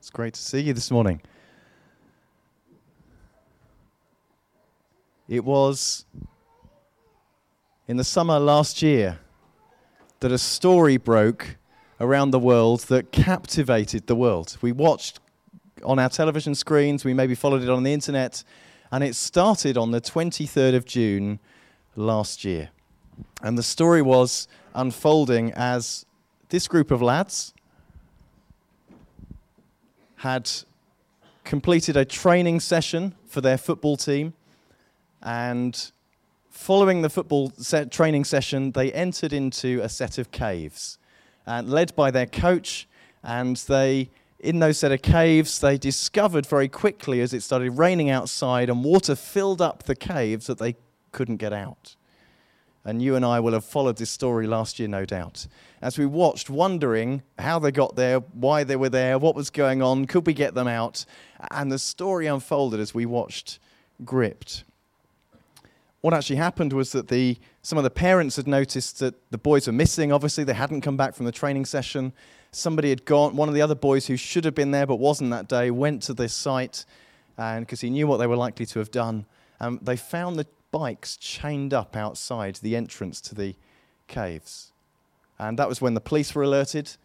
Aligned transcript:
It's 0.00 0.08
great 0.08 0.32
to 0.32 0.40
see 0.40 0.60
you 0.60 0.72
this 0.72 0.90
morning. 0.90 1.20
It 5.28 5.44
was 5.44 6.06
in 7.86 7.98
the 7.98 8.04
summer 8.04 8.38
last 8.38 8.80
year 8.80 9.18
that 10.20 10.32
a 10.32 10.38
story 10.38 10.96
broke 10.96 11.58
around 12.00 12.30
the 12.30 12.38
world 12.38 12.80
that 12.84 13.12
captivated 13.12 14.06
the 14.06 14.16
world. 14.16 14.56
We 14.62 14.72
watched 14.72 15.20
on 15.84 15.98
our 15.98 16.08
television 16.08 16.54
screens, 16.54 17.04
we 17.04 17.12
maybe 17.12 17.34
followed 17.34 17.62
it 17.62 17.68
on 17.68 17.82
the 17.82 17.92
internet, 17.92 18.42
and 18.90 19.04
it 19.04 19.14
started 19.14 19.76
on 19.76 19.90
the 19.90 20.00
23rd 20.00 20.76
of 20.76 20.86
June 20.86 21.40
last 21.94 22.42
year. 22.42 22.70
And 23.42 23.58
the 23.58 23.62
story 23.62 24.00
was 24.00 24.48
unfolding 24.74 25.52
as 25.52 26.06
this 26.48 26.68
group 26.68 26.90
of 26.90 27.02
lads 27.02 27.52
had 30.20 30.50
completed 31.44 31.96
a 31.96 32.04
training 32.04 32.60
session 32.60 33.14
for 33.26 33.40
their 33.40 33.56
football 33.56 33.96
team. 33.96 34.34
And 35.22 35.90
following 36.50 37.00
the 37.00 37.08
football 37.08 37.50
training 37.90 38.24
session, 38.24 38.72
they 38.72 38.92
entered 38.92 39.32
into 39.32 39.80
a 39.82 39.88
set 39.88 40.18
of 40.18 40.30
caves, 40.30 40.98
uh, 41.46 41.62
led 41.64 41.96
by 41.96 42.10
their 42.10 42.26
coach. 42.26 42.86
And 43.22 43.56
they, 43.56 44.10
in 44.38 44.58
those 44.58 44.76
set 44.76 44.92
of 44.92 45.00
caves, 45.00 45.58
they 45.58 45.78
discovered 45.78 46.44
very 46.44 46.68
quickly 46.68 47.22
as 47.22 47.32
it 47.32 47.42
started 47.42 47.78
raining 47.78 48.10
outside 48.10 48.68
and 48.68 48.84
water 48.84 49.14
filled 49.14 49.62
up 49.62 49.84
the 49.84 49.96
caves 49.96 50.48
that 50.48 50.58
they 50.58 50.76
couldn't 51.12 51.38
get 51.38 51.54
out. 51.54 51.96
And 52.84 53.02
you 53.02 53.14
and 53.14 53.24
I 53.24 53.40
will 53.40 53.52
have 53.52 53.64
followed 53.64 53.98
this 53.98 54.10
story 54.10 54.46
last 54.46 54.78
year, 54.78 54.88
no 54.88 55.04
doubt. 55.04 55.46
As 55.82 55.98
we 55.98 56.06
watched, 56.06 56.48
wondering 56.48 57.22
how 57.38 57.58
they 57.58 57.70
got 57.70 57.94
there, 57.94 58.20
why 58.20 58.64
they 58.64 58.76
were 58.76 58.88
there, 58.88 59.18
what 59.18 59.34
was 59.34 59.50
going 59.50 59.82
on, 59.82 60.06
could 60.06 60.26
we 60.26 60.32
get 60.32 60.54
them 60.54 60.66
out? 60.66 61.04
And 61.50 61.70
the 61.70 61.78
story 61.78 62.26
unfolded 62.26 62.80
as 62.80 62.94
we 62.94 63.04
watched 63.04 63.58
Gripped. 64.04 64.64
What 66.00 66.14
actually 66.14 66.36
happened 66.36 66.72
was 66.72 66.92
that 66.92 67.08
the, 67.08 67.36
some 67.60 67.76
of 67.76 67.84
the 67.84 67.90
parents 67.90 68.36
had 68.36 68.48
noticed 68.48 69.00
that 69.00 69.14
the 69.30 69.36
boys 69.36 69.66
were 69.66 69.74
missing. 69.74 70.12
Obviously, 70.12 70.44
they 70.44 70.54
hadn't 70.54 70.80
come 70.80 70.96
back 70.96 71.14
from 71.14 71.26
the 71.26 71.32
training 71.32 71.66
session. 71.66 72.14
Somebody 72.52 72.88
had 72.88 73.04
gone, 73.04 73.36
one 73.36 73.48
of 73.48 73.54
the 73.54 73.60
other 73.60 73.74
boys 73.74 74.06
who 74.06 74.16
should 74.16 74.46
have 74.46 74.54
been 74.54 74.70
there 74.70 74.86
but 74.86 74.96
wasn't 74.96 75.30
that 75.30 75.48
day, 75.48 75.70
went 75.70 76.02
to 76.04 76.14
this 76.14 76.32
site 76.32 76.86
and 77.36 77.66
because 77.66 77.82
he 77.82 77.90
knew 77.90 78.06
what 78.06 78.16
they 78.16 78.26
were 78.26 78.36
likely 78.36 78.64
to 78.66 78.78
have 78.78 78.90
done. 78.90 79.26
Um, 79.60 79.78
they 79.82 79.96
found 79.96 80.38
the 80.38 80.46
bikes 80.70 81.16
chained 81.16 81.74
up 81.74 81.96
outside 81.96 82.56
the 82.56 82.76
entrance 82.76 83.20
to 83.22 83.34
the 83.34 83.56
caves. 84.08 84.72
And 85.38 85.58
that 85.58 85.68
was 85.68 85.80
when 85.80 85.94
the 85.94 86.00
police 86.00 86.34
were 86.34 86.42
alerted. 86.42 86.96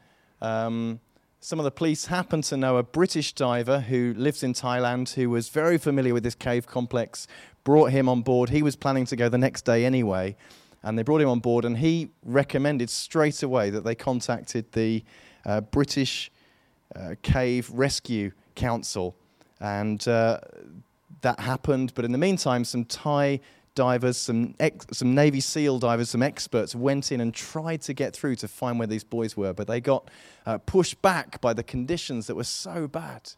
Um, 0.41 0.99
some 1.39 1.59
of 1.59 1.63
the 1.63 1.71
police 1.71 2.07
happened 2.07 2.43
to 2.45 2.57
know 2.57 2.77
a 2.77 2.83
British 2.83 3.33
diver 3.33 3.79
who 3.79 4.13
lives 4.17 4.43
in 4.43 4.53
Thailand 4.53 5.13
who 5.13 5.29
was 5.29 5.49
very 5.49 5.77
familiar 5.77 6.13
with 6.13 6.23
this 6.23 6.35
cave 6.35 6.65
complex, 6.67 7.27
brought 7.63 7.91
him 7.91 8.09
on 8.09 8.21
board. 8.21 8.49
He 8.49 8.63
was 8.63 8.75
planning 8.75 9.05
to 9.05 9.15
go 9.15 9.29
the 9.29 9.37
next 9.37 9.63
day 9.63 9.85
anyway, 9.85 10.35
and 10.83 10.97
they 10.97 11.03
brought 11.03 11.21
him 11.21 11.29
on 11.29 11.39
board, 11.39 11.63
and 11.63 11.77
he 11.77 12.09
recommended 12.23 12.89
straight 12.89 13.43
away 13.43 13.69
that 13.69 13.83
they 13.83 13.95
contacted 13.95 14.71
the 14.71 15.03
uh, 15.45 15.61
British 15.61 16.31
uh, 16.95 17.15
Cave 17.21 17.69
Rescue 17.71 18.31
Council. 18.55 19.15
And 19.59 20.05
uh, 20.07 20.39
that 21.25 21.39
happened. 21.39 21.91
But 21.95 22.05
in 22.05 22.11
the 22.11 22.17
meantime, 22.17 22.63
some 22.63 22.85
Thai 22.85 23.39
divers, 23.73 24.15
some, 24.15 24.55
ex- 24.59 24.85
some 24.93 25.13
Navy 25.13 25.41
SEAL 25.41 25.79
divers, 25.79 26.11
some 26.11 26.23
experts 26.23 26.73
went 26.75 27.11
in 27.11 27.19
and 27.19 27.33
tried 27.33 27.81
to 27.81 27.93
get 27.93 28.15
through 28.15 28.35
to 28.37 28.47
find 28.47 28.79
where 28.79 28.87
these 28.87 29.03
boys 29.03 29.35
were. 29.35 29.51
But 29.51 29.67
they 29.67 29.81
got 29.81 30.09
uh, 30.45 30.59
pushed 30.59 31.01
back 31.01 31.41
by 31.41 31.53
the 31.53 31.63
conditions 31.63 32.27
that 32.27 32.35
were 32.35 32.45
so 32.45 32.87
bad. 32.87 33.33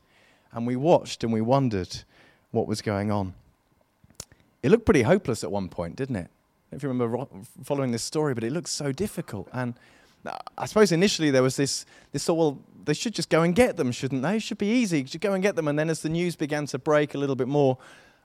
And 0.52 0.68
we 0.68 0.76
watched 0.76 1.24
and 1.24 1.34
we 1.34 1.42
wondered 1.42 2.04
what 2.52 2.68
was 2.68 2.82
going 2.82 3.10
on. 3.10 3.34
It 4.62 4.70
looked 4.70 4.86
pretty 4.86 5.04
hopeless 5.04 5.44
at 5.44 5.52
one 5.52 5.70
point, 5.70 5.96
didn't 5.96 6.18
it? 6.18 6.30
If 6.72 6.84
you 6.84 6.90
remember 6.90 7.26
following 7.64 7.92
this 7.92 8.04
story, 8.04 8.34
but 8.34 8.44
it 8.44 8.52
looked 8.52 8.70
so 8.70 8.92
difficult. 8.92 9.48
And 9.54 9.76
I 10.58 10.66
suppose 10.66 10.92
initially 10.92 11.32
there 11.32 11.44
was 11.44 11.56
this, 11.56 11.86
this 12.12 12.26
thought, 12.26 12.34
well, 12.34 12.60
they 12.88 12.94
should 12.94 13.14
just 13.14 13.30
go 13.30 13.42
and 13.42 13.54
get 13.54 13.76
them, 13.76 13.92
shouldn't 13.92 14.22
they? 14.24 14.38
It 14.38 14.42
should 14.42 14.58
be 14.58 14.72
easy. 14.72 15.06
You 15.08 15.20
go 15.20 15.34
and 15.34 15.44
get 15.44 15.58
them. 15.58 15.68
And 15.68 15.78
then 15.78 15.90
as 15.90 16.02
the 16.02 16.10
news 16.10 16.38
began 16.38 16.66
to 16.68 16.80
break 16.80 17.14
a 17.14 17.18
little 17.18 17.36
bit 17.36 17.50
more, 17.50 17.78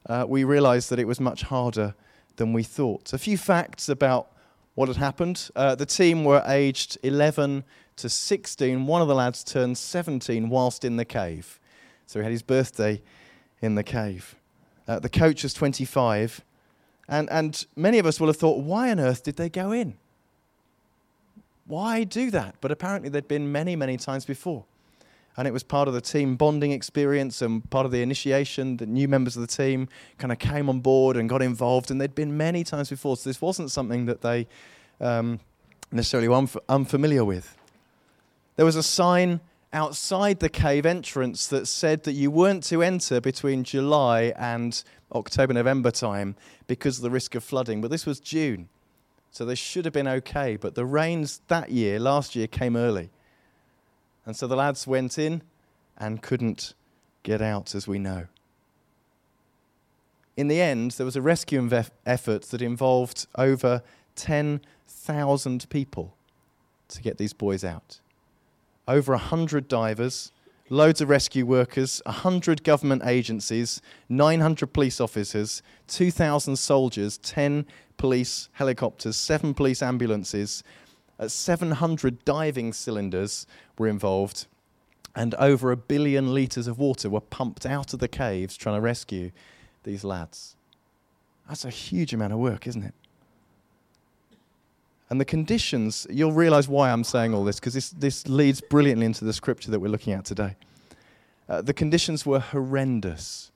uh, 0.08 0.24
we 0.26 0.44
realized 0.44 0.88
that 0.90 1.00
it 1.00 1.06
was 1.06 1.18
much 1.18 1.42
harder 1.42 1.94
than 2.36 2.52
we 2.52 2.62
thought. 2.62 3.12
A 3.12 3.18
few 3.18 3.36
facts 3.36 3.88
about 3.88 4.30
what 4.74 4.86
had 4.86 4.96
happened. 4.98 5.50
Uh, 5.56 5.74
the 5.74 5.84
team 5.84 6.24
were 6.24 6.44
aged 6.46 6.96
11 7.02 7.64
to 7.96 8.08
16. 8.08 8.86
One 8.86 9.02
of 9.02 9.08
the 9.08 9.16
lads 9.16 9.42
turned 9.42 9.76
17 9.76 10.48
whilst 10.48 10.84
in 10.84 10.96
the 10.96 11.04
cave. 11.04 11.58
So 12.06 12.20
he 12.20 12.22
had 12.22 12.32
his 12.32 12.42
birthday 12.42 13.02
in 13.60 13.74
the 13.74 13.82
cave. 13.82 14.36
Uh, 14.86 15.00
the 15.00 15.08
coach 15.08 15.42
was 15.42 15.54
25. 15.54 16.44
And, 17.08 17.28
and 17.30 17.66
many 17.74 17.98
of 17.98 18.06
us 18.06 18.20
will 18.20 18.28
have 18.28 18.36
thought, 18.36 18.62
why 18.62 18.92
on 18.92 19.00
earth 19.00 19.24
did 19.24 19.36
they 19.36 19.48
go 19.48 19.72
in? 19.72 19.98
Why 21.66 22.04
do 22.04 22.30
that? 22.30 22.56
But 22.60 22.70
apparently, 22.70 23.08
there'd 23.08 23.28
been 23.28 23.52
many, 23.52 23.76
many 23.76 23.96
times 23.96 24.24
before. 24.24 24.64
And 25.36 25.48
it 25.48 25.52
was 25.52 25.62
part 25.62 25.88
of 25.88 25.94
the 25.94 26.00
team 26.00 26.36
bonding 26.36 26.72
experience 26.72 27.40
and 27.40 27.68
part 27.70 27.86
of 27.86 27.92
the 27.92 28.02
initiation. 28.02 28.76
that 28.78 28.88
new 28.88 29.08
members 29.08 29.36
of 29.36 29.40
the 29.40 29.46
team 29.46 29.88
kind 30.18 30.30
of 30.30 30.38
came 30.38 30.68
on 30.68 30.80
board 30.80 31.16
and 31.16 31.28
got 31.28 31.40
involved. 31.40 31.90
And 31.90 32.00
they'd 32.00 32.14
been 32.14 32.36
many 32.36 32.64
times 32.64 32.90
before. 32.90 33.16
So 33.16 33.30
this 33.30 33.40
wasn't 33.40 33.70
something 33.70 34.06
that 34.06 34.20
they 34.20 34.46
um, 35.00 35.40
necessarily 35.90 36.28
were 36.28 36.36
unf- 36.36 36.60
unfamiliar 36.68 37.24
with. 37.24 37.56
There 38.56 38.66
was 38.66 38.76
a 38.76 38.82
sign 38.82 39.40
outside 39.72 40.40
the 40.40 40.50
cave 40.50 40.84
entrance 40.84 41.46
that 41.46 41.66
said 41.66 42.02
that 42.04 42.12
you 42.12 42.30
weren't 42.30 42.62
to 42.64 42.82
enter 42.82 43.20
between 43.20 43.64
July 43.64 44.34
and 44.36 44.82
October, 45.14 45.54
November 45.54 45.90
time 45.90 46.36
because 46.66 46.98
of 46.98 47.02
the 47.02 47.10
risk 47.10 47.34
of 47.34 47.42
flooding. 47.42 47.80
But 47.80 47.90
this 47.90 48.04
was 48.04 48.20
June. 48.20 48.68
So 49.32 49.46
they 49.46 49.54
should 49.54 49.86
have 49.86 49.94
been 49.94 50.06
okay. 50.06 50.56
But 50.56 50.74
the 50.74 50.84
rains 50.84 51.40
that 51.48 51.70
year, 51.70 51.98
last 51.98 52.36
year, 52.36 52.46
came 52.46 52.76
early. 52.76 53.10
And 54.24 54.36
so 54.36 54.46
the 54.46 54.54
lads 54.54 54.86
went 54.86 55.18
in 55.18 55.42
and 55.98 56.22
couldn't 56.22 56.74
get 57.22 57.40
out, 57.40 57.74
as 57.74 57.88
we 57.88 57.98
know. 57.98 58.26
In 60.36 60.48
the 60.48 60.60
end, 60.60 60.92
there 60.92 61.06
was 61.06 61.16
a 61.16 61.22
rescue 61.22 61.68
effort 62.06 62.42
that 62.42 62.62
involved 62.62 63.26
over 63.36 63.82
10,000 64.16 65.70
people 65.70 66.14
to 66.88 67.02
get 67.02 67.18
these 67.18 67.32
boys 67.32 67.64
out. 67.64 68.00
Over 68.86 69.12
100 69.12 69.68
divers, 69.68 70.30
loads 70.68 71.00
of 71.00 71.08
rescue 71.08 71.46
workers, 71.46 72.02
100 72.06 72.64
government 72.64 73.02
agencies, 73.04 73.80
900 74.08 74.72
police 74.72 75.00
officers, 75.00 75.62
2,000 75.88 76.56
soldiers, 76.56 77.18
10 77.18 77.66
police 78.02 78.48
helicopters, 78.54 79.16
7 79.16 79.54
police 79.54 79.80
ambulances, 79.80 80.64
uh, 81.20 81.28
700 81.28 82.24
diving 82.24 82.72
cylinders 82.72 83.46
were 83.78 83.86
involved, 83.86 84.48
and 85.14 85.36
over 85.36 85.70
a 85.70 85.76
billion 85.76 86.34
litres 86.34 86.66
of 86.66 86.80
water 86.80 87.08
were 87.08 87.20
pumped 87.20 87.64
out 87.64 87.94
of 87.94 88.00
the 88.00 88.08
caves 88.08 88.56
trying 88.56 88.74
to 88.74 88.80
rescue 88.80 89.30
these 89.84 90.02
lads. 90.02 90.56
That's 91.48 91.64
a 91.64 91.70
huge 91.70 92.12
amount 92.12 92.32
of 92.32 92.40
work, 92.40 92.66
isn't 92.66 92.82
it? 92.82 92.94
And 95.08 95.20
the 95.20 95.24
conditions, 95.24 96.04
you'll 96.10 96.32
realize 96.32 96.66
why 96.66 96.90
I'm 96.90 97.04
saying 97.04 97.32
all 97.32 97.44
this, 97.44 97.60
because 97.60 97.74
this, 97.74 97.90
this 97.90 98.26
leads 98.26 98.60
brilliantly 98.60 99.06
into 99.06 99.24
the 99.24 99.32
scripture 99.32 99.70
that 99.70 99.78
we're 99.78 99.92
looking 99.92 100.12
at 100.12 100.24
today. 100.24 100.56
Uh, 101.48 101.62
the 101.62 101.72
conditions 101.72 102.26
were 102.26 102.40
horrendous. 102.40 103.52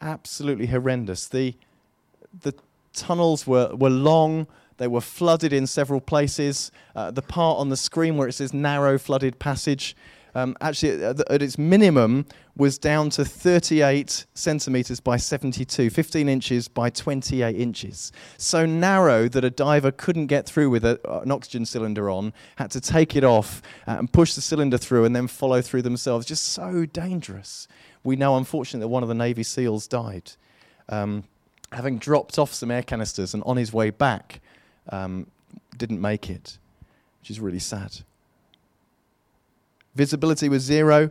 Absolutely 0.00 0.66
horrendous. 0.66 1.26
The, 1.26 1.56
the 2.42 2.54
tunnels 2.96 3.46
were, 3.46 3.74
were 3.74 3.90
long, 3.90 4.46
they 4.78 4.88
were 4.88 5.00
flooded 5.00 5.52
in 5.52 5.66
several 5.66 6.00
places. 6.00 6.70
Uh, 6.94 7.10
the 7.10 7.22
part 7.22 7.58
on 7.58 7.68
the 7.68 7.76
screen 7.76 8.16
where 8.16 8.28
it 8.28 8.32
says 8.32 8.52
narrow 8.52 8.98
flooded 8.98 9.38
passage, 9.38 9.96
um, 10.34 10.54
actually 10.60 11.02
at, 11.02 11.20
at, 11.30 11.40
its 11.40 11.56
minimum 11.56 12.26
was 12.56 12.76
down 12.76 13.08
to 13.10 13.24
38 13.24 14.26
centimeters 14.34 15.00
by 15.00 15.16
72, 15.16 15.88
15 15.88 16.28
inches 16.28 16.68
by 16.68 16.90
28 16.90 17.56
inches. 17.56 18.12
So 18.36 18.66
narrow 18.66 19.28
that 19.28 19.44
a 19.44 19.50
diver 19.50 19.90
couldn't 19.90 20.26
get 20.26 20.46
through 20.46 20.70
with 20.70 20.84
a, 20.84 21.00
an 21.22 21.30
oxygen 21.30 21.64
cylinder 21.64 22.10
on, 22.10 22.34
had 22.56 22.70
to 22.72 22.80
take 22.80 23.16
it 23.16 23.24
off 23.24 23.62
uh, 23.86 23.96
and 23.98 24.12
push 24.12 24.34
the 24.34 24.42
cylinder 24.42 24.76
through 24.76 25.04
and 25.04 25.16
then 25.16 25.26
follow 25.26 25.62
through 25.62 25.82
themselves. 25.82 26.26
Just 26.26 26.44
so 26.44 26.84
dangerous. 26.84 27.66
We 28.04 28.16
know, 28.16 28.36
unfortunately, 28.36 28.84
that 28.84 28.88
one 28.88 29.02
of 29.02 29.08
the 29.08 29.14
Navy 29.14 29.42
SEALs 29.42 29.88
died. 29.88 30.32
Um, 30.88 31.24
having 31.72 31.98
dropped 31.98 32.38
off 32.38 32.52
some 32.52 32.70
air 32.70 32.82
canisters 32.82 33.34
and 33.34 33.42
on 33.44 33.56
his 33.56 33.72
way 33.72 33.90
back, 33.90 34.40
um, 34.90 35.26
didn't 35.76 36.00
make 36.00 36.30
it, 36.30 36.58
which 37.20 37.30
is 37.30 37.40
really 37.40 37.58
sad. 37.58 38.00
Visibility 39.94 40.48
was 40.48 40.62
zero. 40.62 41.10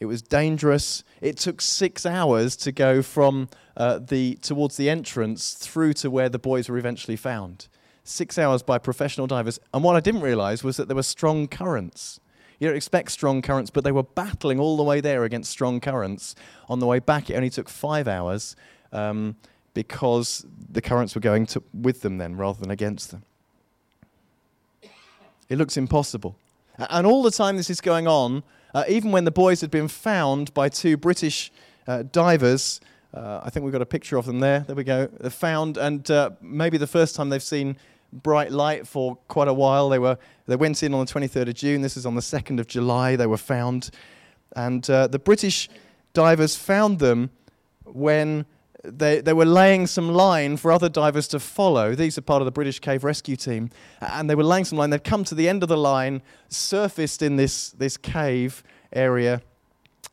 It 0.00 0.06
was 0.06 0.22
dangerous. 0.22 1.02
It 1.20 1.36
took 1.36 1.60
six 1.60 2.04
hours 2.04 2.56
to 2.56 2.72
go 2.72 3.02
from 3.02 3.48
uh, 3.76 3.98
the 3.98 4.36
towards 4.36 4.76
the 4.76 4.90
entrance 4.90 5.54
through 5.54 5.94
to 5.94 6.10
where 6.10 6.28
the 6.28 6.38
boys 6.38 6.68
were 6.68 6.78
eventually 6.78 7.16
found. 7.16 7.68
Six 8.04 8.38
hours 8.38 8.62
by 8.62 8.78
professional 8.78 9.26
divers. 9.26 9.58
And 9.72 9.82
what 9.82 9.96
I 9.96 10.00
didn't 10.00 10.20
realize 10.20 10.62
was 10.62 10.76
that 10.76 10.88
there 10.88 10.96
were 10.96 11.02
strong 11.02 11.48
currents. 11.48 12.20
You 12.58 12.68
don't 12.68 12.76
expect 12.76 13.10
strong 13.10 13.42
currents, 13.42 13.70
but 13.70 13.82
they 13.82 13.92
were 13.92 14.02
battling 14.02 14.60
all 14.60 14.76
the 14.76 14.82
way 14.82 15.00
there 15.00 15.24
against 15.24 15.50
strong 15.50 15.80
currents. 15.80 16.34
On 16.68 16.78
the 16.78 16.86
way 16.86 16.98
back, 16.98 17.30
it 17.30 17.34
only 17.34 17.50
took 17.50 17.68
five 17.68 18.06
hours 18.06 18.54
um, 18.92 19.36
because 19.74 20.46
the 20.70 20.80
currents 20.80 21.14
were 21.14 21.20
going 21.20 21.46
to, 21.46 21.62
with 21.72 22.02
them 22.02 22.18
then 22.18 22.36
rather 22.36 22.60
than 22.60 22.70
against 22.70 23.10
them. 23.10 23.22
It 25.48 25.58
looks 25.58 25.76
impossible. 25.76 26.36
And 26.78 27.06
all 27.06 27.22
the 27.22 27.30
time 27.30 27.56
this 27.56 27.70
is 27.70 27.80
going 27.80 28.08
on, 28.08 28.42
uh, 28.74 28.84
even 28.88 29.12
when 29.12 29.24
the 29.24 29.30
boys 29.30 29.60
had 29.60 29.70
been 29.70 29.88
found 29.88 30.52
by 30.54 30.68
two 30.68 30.96
British 30.96 31.52
uh, 31.86 32.02
divers, 32.10 32.80
uh, 33.12 33.40
I 33.44 33.50
think 33.50 33.62
we've 33.62 33.72
got 33.72 33.82
a 33.82 33.86
picture 33.86 34.16
of 34.16 34.26
them 34.26 34.40
there. 34.40 34.60
There 34.60 34.74
we 34.74 34.82
go. 34.82 35.06
They're 35.20 35.30
found, 35.30 35.76
and 35.76 36.10
uh, 36.10 36.30
maybe 36.40 36.78
the 36.78 36.86
first 36.86 37.14
time 37.14 37.28
they've 37.28 37.42
seen 37.42 37.76
bright 38.12 38.50
light 38.50 38.86
for 38.86 39.16
quite 39.28 39.48
a 39.48 39.54
while. 39.54 39.88
They 39.88 39.98
were 39.98 40.18
they 40.46 40.56
went 40.56 40.82
in 40.82 40.94
on 40.94 41.04
the 41.04 41.12
23rd 41.12 41.48
of 41.48 41.54
June. 41.54 41.82
This 41.82 41.96
is 41.96 42.06
on 42.06 42.16
the 42.16 42.20
2nd 42.20 42.58
of 42.58 42.66
July. 42.66 43.14
They 43.14 43.26
were 43.26 43.36
found, 43.36 43.90
and 44.56 44.88
uh, 44.90 45.06
the 45.06 45.20
British 45.20 45.68
divers 46.12 46.56
found 46.56 46.98
them 46.98 47.30
when 47.84 48.46
they, 48.84 49.20
they 49.20 49.32
were 49.32 49.44
laying 49.44 49.86
some 49.86 50.10
line 50.10 50.56
for 50.56 50.70
other 50.70 50.88
divers 50.88 51.26
to 51.28 51.40
follow. 51.40 51.94
These 51.94 52.18
are 52.18 52.22
part 52.22 52.42
of 52.42 52.46
the 52.46 52.52
British 52.52 52.80
Cave 52.80 53.04
Rescue 53.04 53.36
Team. 53.36 53.70
And 54.00 54.28
they 54.28 54.34
were 54.34 54.44
laying 54.44 54.64
some 54.64 54.78
line. 54.78 54.90
They'd 54.90 55.04
come 55.04 55.24
to 55.24 55.34
the 55.34 55.48
end 55.48 55.62
of 55.62 55.68
the 55.68 55.76
line, 55.76 56.22
surfaced 56.48 57.22
in 57.22 57.36
this, 57.36 57.70
this 57.70 57.96
cave 57.96 58.62
area. 58.92 59.42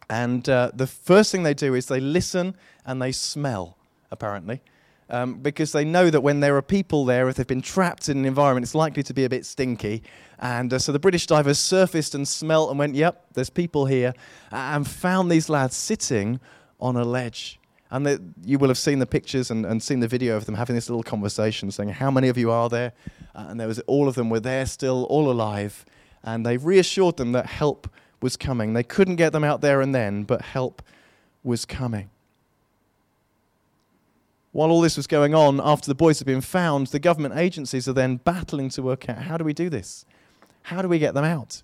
And 0.10 0.48
uh, 0.50 0.72
the 0.74 0.88
first 0.88 1.32
thing 1.32 1.44
they 1.44 1.54
do 1.54 1.74
is 1.74 1.86
they 1.86 2.00
listen 2.00 2.56
and 2.86 3.02
they 3.02 3.12
smell, 3.12 3.78
apparently. 4.10 4.62
Um, 5.10 5.36
because 5.36 5.74
they 5.74 5.84
know 5.84 6.10
that 6.10 6.22
when 6.22 6.40
there 6.40 6.56
are 6.56 6.62
people 6.62 7.04
there, 7.04 7.28
if 7.28 7.36
they've 7.36 7.46
been 7.46 7.62
trapped 7.62 8.08
in 8.08 8.18
an 8.18 8.26
environment, 8.26 8.64
it's 8.64 8.76
likely 8.76 9.04
to 9.04 9.14
be 9.14 9.26
a 9.26 9.30
bit 9.30 9.46
stinky. 9.46 10.04
And 10.40 10.74
uh, 10.74 10.80
so 10.80 10.94
the 10.94 11.00
British 11.00 11.28
divers 11.28 11.60
surfaced 11.60 12.16
and 12.16 12.26
smelt 12.26 12.70
and 12.70 12.80
went, 12.80 12.96
Yep, 12.96 13.34
there's 13.34 13.50
people 13.50 13.86
here, 13.86 14.14
and 14.52 14.88
found 14.88 15.30
these 15.30 15.50
lads 15.50 15.76
sitting 15.76 16.40
on 16.80 16.96
a 16.96 17.04
ledge. 17.04 17.61
And 17.92 18.34
you 18.46 18.58
will 18.58 18.70
have 18.70 18.78
seen 18.78 19.00
the 19.00 19.06
pictures 19.06 19.52
and, 19.52 19.66
and, 19.66 19.84
seen 19.84 20.00
the 20.00 20.08
video 20.08 20.38
of 20.38 20.46
them 20.46 20.56
having 20.56 20.76
this 20.76 20.90
little 20.90 21.04
conversation 21.04 21.70
saying, 21.72 21.90
How 21.90 22.10
many 22.10 22.30
of 22.30 22.38
you 22.38 22.50
are 22.50 22.70
there? 22.70 22.94
Uh, 23.36 23.48
and 23.50 23.60
there 23.60 23.68
was, 23.68 23.80
all 23.80 24.08
of 24.08 24.16
them 24.16 24.30
were 24.30 24.40
there 24.40 24.66
still, 24.66 25.04
all 25.10 25.30
alive. 25.30 25.86
And 26.24 26.46
they 26.46 26.56
reassured 26.56 27.18
them 27.18 27.34
that 27.34 27.48
help 27.48 27.90
was 28.22 28.38
coming. 28.38 28.74
They 28.74 28.84
couldn't 28.84 29.18
get 29.18 29.34
them 29.34 29.44
out 29.44 29.60
there 29.60 29.82
and 29.82 29.94
then, 29.94 30.24
but 30.24 30.42
help 30.42 30.82
was 31.44 31.66
coming. 31.66 32.10
While 34.54 34.70
all 34.70 34.82
this 34.82 34.98
was 34.98 35.08
going 35.08 35.34
on, 35.34 35.60
after 35.62 35.88
the 35.88 35.96
boys 35.96 36.20
had 36.20 36.26
been 36.26 36.42
found, 36.42 36.88
the 36.88 37.00
government 37.00 37.38
agencies 37.38 37.88
are 37.88 37.94
then 37.94 38.18
battling 38.18 38.70
to 38.70 38.82
work 38.82 39.10
out 39.10 39.24
how 39.24 39.38
do 39.38 39.44
we 39.44 39.54
do 39.54 39.70
this? 39.70 40.06
How 40.64 40.82
do 40.82 40.88
we 40.88 41.00
get 41.00 41.14
them 41.14 41.24
out? 41.24 41.64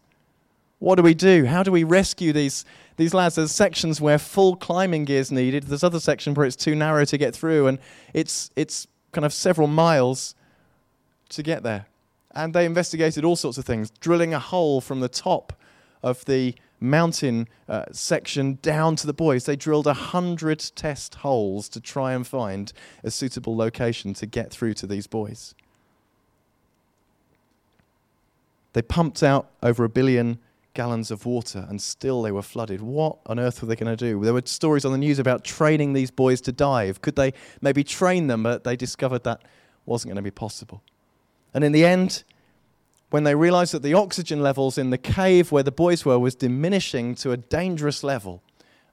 What 0.80 0.96
do 0.96 1.04
we 1.04 1.14
do? 1.14 1.46
How 1.46 1.64
do 1.64 1.72
we 1.72 1.84
rescue 1.84 2.32
these, 2.34 2.64
these 2.98 3.14
lads? 3.14 3.36
There's 3.36 3.52
sections 3.52 4.00
where 4.00 4.20
full 4.20 4.56
climbing 4.56 5.06
gear 5.06 5.20
is 5.20 5.32
needed. 5.32 5.64
There's 5.64 5.84
other 5.84 6.00
sections 6.00 6.38
where 6.38 6.46
it's 6.46 6.56
too 6.56 6.76
narrow 6.76 7.04
to 7.06 7.18
get 7.18 7.36
through, 7.36 7.68
and 7.68 7.80
it's, 8.14 8.52
it's 8.56 8.88
kind 9.12 9.26
of 9.26 9.34
several 9.34 9.68
miles 9.68 10.36
to 11.30 11.42
get 11.42 11.64
there. 11.64 11.88
And 12.36 12.54
they 12.54 12.66
investigated 12.66 13.26
all 13.26 13.36
sorts 13.36 13.58
of 13.58 13.66
things, 13.66 13.90
drilling 14.00 14.34
a 14.34 14.40
hole 14.40 14.80
from 14.80 15.00
the 15.00 15.10
top 15.10 15.54
of 16.04 16.24
the 16.26 16.54
mountain 16.80 17.48
uh, 17.68 17.86
section 17.92 18.60
down 18.62 18.96
to 18.98 19.08
the 19.08 19.14
boys. 19.14 19.46
They 19.46 19.56
drilled 19.56 19.88
a 19.88 19.94
hundred 19.94 20.60
test 20.76 21.16
holes 21.16 21.68
to 21.70 21.82
try 21.82 22.14
and 22.14 22.26
find 22.26 22.72
a 23.04 23.10
suitable 23.10 23.58
location 23.58 24.14
to 24.14 24.28
get 24.28 24.52
through 24.52 24.76
to 24.76 24.86
these 24.86 25.08
boys. 25.08 25.56
They 28.74 28.84
pumped 28.84 29.24
out 29.24 29.50
over 29.64 29.84
a 29.84 29.90
billion 29.90 30.38
gallons 30.78 31.10
of 31.10 31.26
water 31.26 31.66
and 31.68 31.82
still 31.82 32.22
they 32.22 32.32
were 32.32 32.44
flooded. 32.44 32.82
What 32.82 33.18
on 33.26 33.40
earth 33.40 33.64
were 33.64 33.68
they 33.68 33.76
going 33.76 33.98
to 33.98 34.06
do? 34.06 34.24
There 34.24 34.32
were 34.32 34.44
stories 34.46 34.86
on 34.86 34.92
the 34.92 35.00
news 35.00 35.18
about 35.18 35.44
training 35.44 35.94
these 35.94 36.12
boys 36.12 36.40
to 36.42 36.52
dive. 36.52 37.02
Could 37.02 37.16
they 37.16 37.34
maybe 37.62 37.84
train 37.84 38.28
them? 38.28 38.44
But 38.44 38.64
they 38.64 38.76
discovered 38.76 39.24
that 39.24 39.42
wasn't 39.88 40.10
going 40.10 40.18
to 40.18 40.22
be 40.22 40.30
possible. 40.30 40.84
And 41.52 41.64
in 41.64 41.72
the 41.72 41.84
end, 41.84 42.24
when 43.10 43.24
they 43.24 43.34
realized 43.34 43.74
that 43.74 43.82
the 43.82 43.96
oxygen 43.96 44.44
levels 44.44 44.78
in 44.78 44.92
the 44.92 45.00
cave 45.00 45.52
where 45.52 45.64
the 45.64 45.72
boys 45.72 46.06
were 46.06 46.20
was 46.20 46.36
diminishing 46.36 47.16
to 47.16 47.32
a 47.32 47.38
dangerous 47.38 48.04
level, 48.04 48.44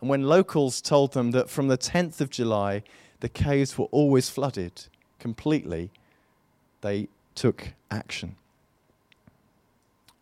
and 0.00 0.08
when 0.08 0.22
locals 0.22 0.80
told 0.80 1.12
them 1.12 1.32
that 1.32 1.50
from 1.50 1.68
the 1.68 1.76
10th 1.76 2.22
of 2.22 2.30
July 2.30 2.82
the 3.20 3.28
caves 3.28 3.76
were 3.76 3.88
always 3.90 4.30
flooded 4.30 4.86
completely, 5.18 5.90
they 6.80 7.08
took 7.34 7.74
action. 7.90 8.36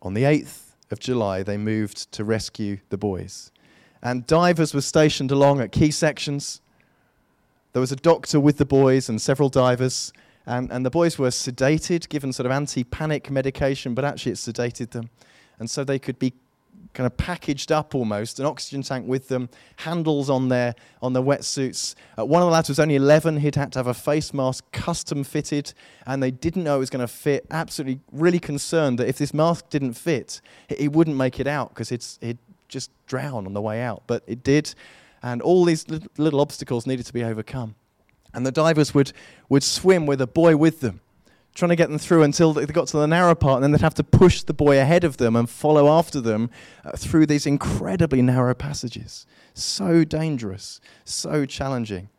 On 0.01 0.13
the 0.13 0.23
8th 0.23 0.72
of 0.93 0.99
July, 0.99 1.43
they 1.43 1.57
moved 1.57 2.09
to 2.13 2.23
rescue 2.23 2.77
the 2.87 2.97
boys. 2.97 3.51
And 4.01 4.25
divers 4.25 4.73
were 4.73 4.81
stationed 4.81 5.31
along 5.31 5.59
at 5.59 5.73
key 5.73 5.91
sections. 5.91 6.61
There 7.73 7.81
was 7.81 7.91
a 7.91 7.97
doctor 7.97 8.39
with 8.39 8.57
the 8.57 8.65
boys 8.65 9.09
and 9.09 9.21
several 9.21 9.49
divers. 9.49 10.13
And, 10.45 10.71
and 10.71 10.85
the 10.85 10.89
boys 10.89 11.17
were 11.17 11.29
sedated, 11.29 12.09
given 12.09 12.31
sort 12.31 12.45
of 12.45 12.51
anti 12.51 12.83
panic 12.83 13.29
medication, 13.29 13.93
but 13.93 14.05
actually 14.05 14.33
it 14.33 14.35
sedated 14.35 14.91
them. 14.91 15.09
And 15.59 15.69
so 15.69 15.83
they 15.83 15.99
could 15.99 16.19
be 16.19 16.33
kind 16.93 17.07
of 17.07 17.17
packaged 17.17 17.71
up 17.71 17.95
almost, 17.95 18.39
an 18.39 18.45
oxygen 18.45 18.81
tank 18.81 19.07
with 19.07 19.27
them, 19.27 19.49
handles 19.77 20.29
on 20.29 20.49
their 20.49 20.75
on 21.01 21.13
their 21.13 21.23
wetsuits. 21.23 21.95
Uh, 22.17 22.25
one 22.25 22.41
of 22.41 22.47
the 22.47 22.51
lads 22.51 22.69
was 22.69 22.79
only 22.79 22.95
11. 22.95 23.37
He'd 23.37 23.55
had 23.55 23.71
to 23.73 23.79
have 23.79 23.87
a 23.87 23.93
face 23.93 24.33
mask 24.33 24.63
custom 24.71 25.23
fitted, 25.23 25.73
and 26.05 26.21
they 26.21 26.31
didn't 26.31 26.63
know 26.63 26.75
it 26.75 26.79
was 26.79 26.89
going 26.89 27.05
to 27.05 27.07
fit. 27.07 27.45
Absolutely, 27.51 27.99
really 28.11 28.39
concerned 28.39 28.99
that 28.99 29.07
if 29.07 29.17
this 29.17 29.33
mask 29.33 29.69
didn't 29.69 29.93
fit, 29.93 30.41
he 30.69 30.87
wouldn't 30.87 31.17
make 31.17 31.39
it 31.39 31.47
out 31.47 31.69
because 31.69 31.91
it's 31.91 32.19
he'd 32.21 32.37
just 32.67 32.91
drown 33.07 33.45
on 33.45 33.53
the 33.53 33.61
way 33.61 33.81
out. 33.81 34.03
But 34.07 34.23
it 34.27 34.43
did, 34.43 34.73
and 35.21 35.41
all 35.41 35.65
these 35.65 35.85
little 36.17 36.41
obstacles 36.41 36.85
needed 36.85 37.05
to 37.05 37.13
be 37.13 37.23
overcome. 37.23 37.75
And 38.33 38.45
the 38.45 38.51
divers 38.51 38.93
would, 38.93 39.13
would 39.49 39.63
swim 39.63 40.05
with 40.05 40.19
a 40.19 40.27
boy 40.27 40.57
with 40.57 40.79
them, 40.79 41.01
trying 41.53 41.69
to 41.69 41.75
get 41.75 41.89
them 41.89 41.99
through 41.99 42.23
until 42.23 42.53
they 42.53 42.65
got 42.65 42.87
to 42.87 42.97
the 42.97 43.07
narrow 43.07 43.35
part, 43.35 43.57
and 43.57 43.63
then 43.63 43.71
they'd 43.71 43.81
have 43.81 43.93
to 43.95 44.03
push 44.03 44.41
the 44.41 44.53
boy 44.53 44.79
ahead 44.79 45.03
of 45.03 45.17
them 45.17 45.35
and 45.35 45.49
follow 45.49 45.87
after 45.87 46.19
them 46.19 46.49
uh, 46.83 46.91
through 46.97 47.25
these 47.25 47.45
incredibly 47.45 48.21
narrow 48.21 48.53
passages. 48.53 49.25
So 49.53 50.03
dangerous, 50.03 50.81
so 51.05 51.45
challenging. 51.45 52.09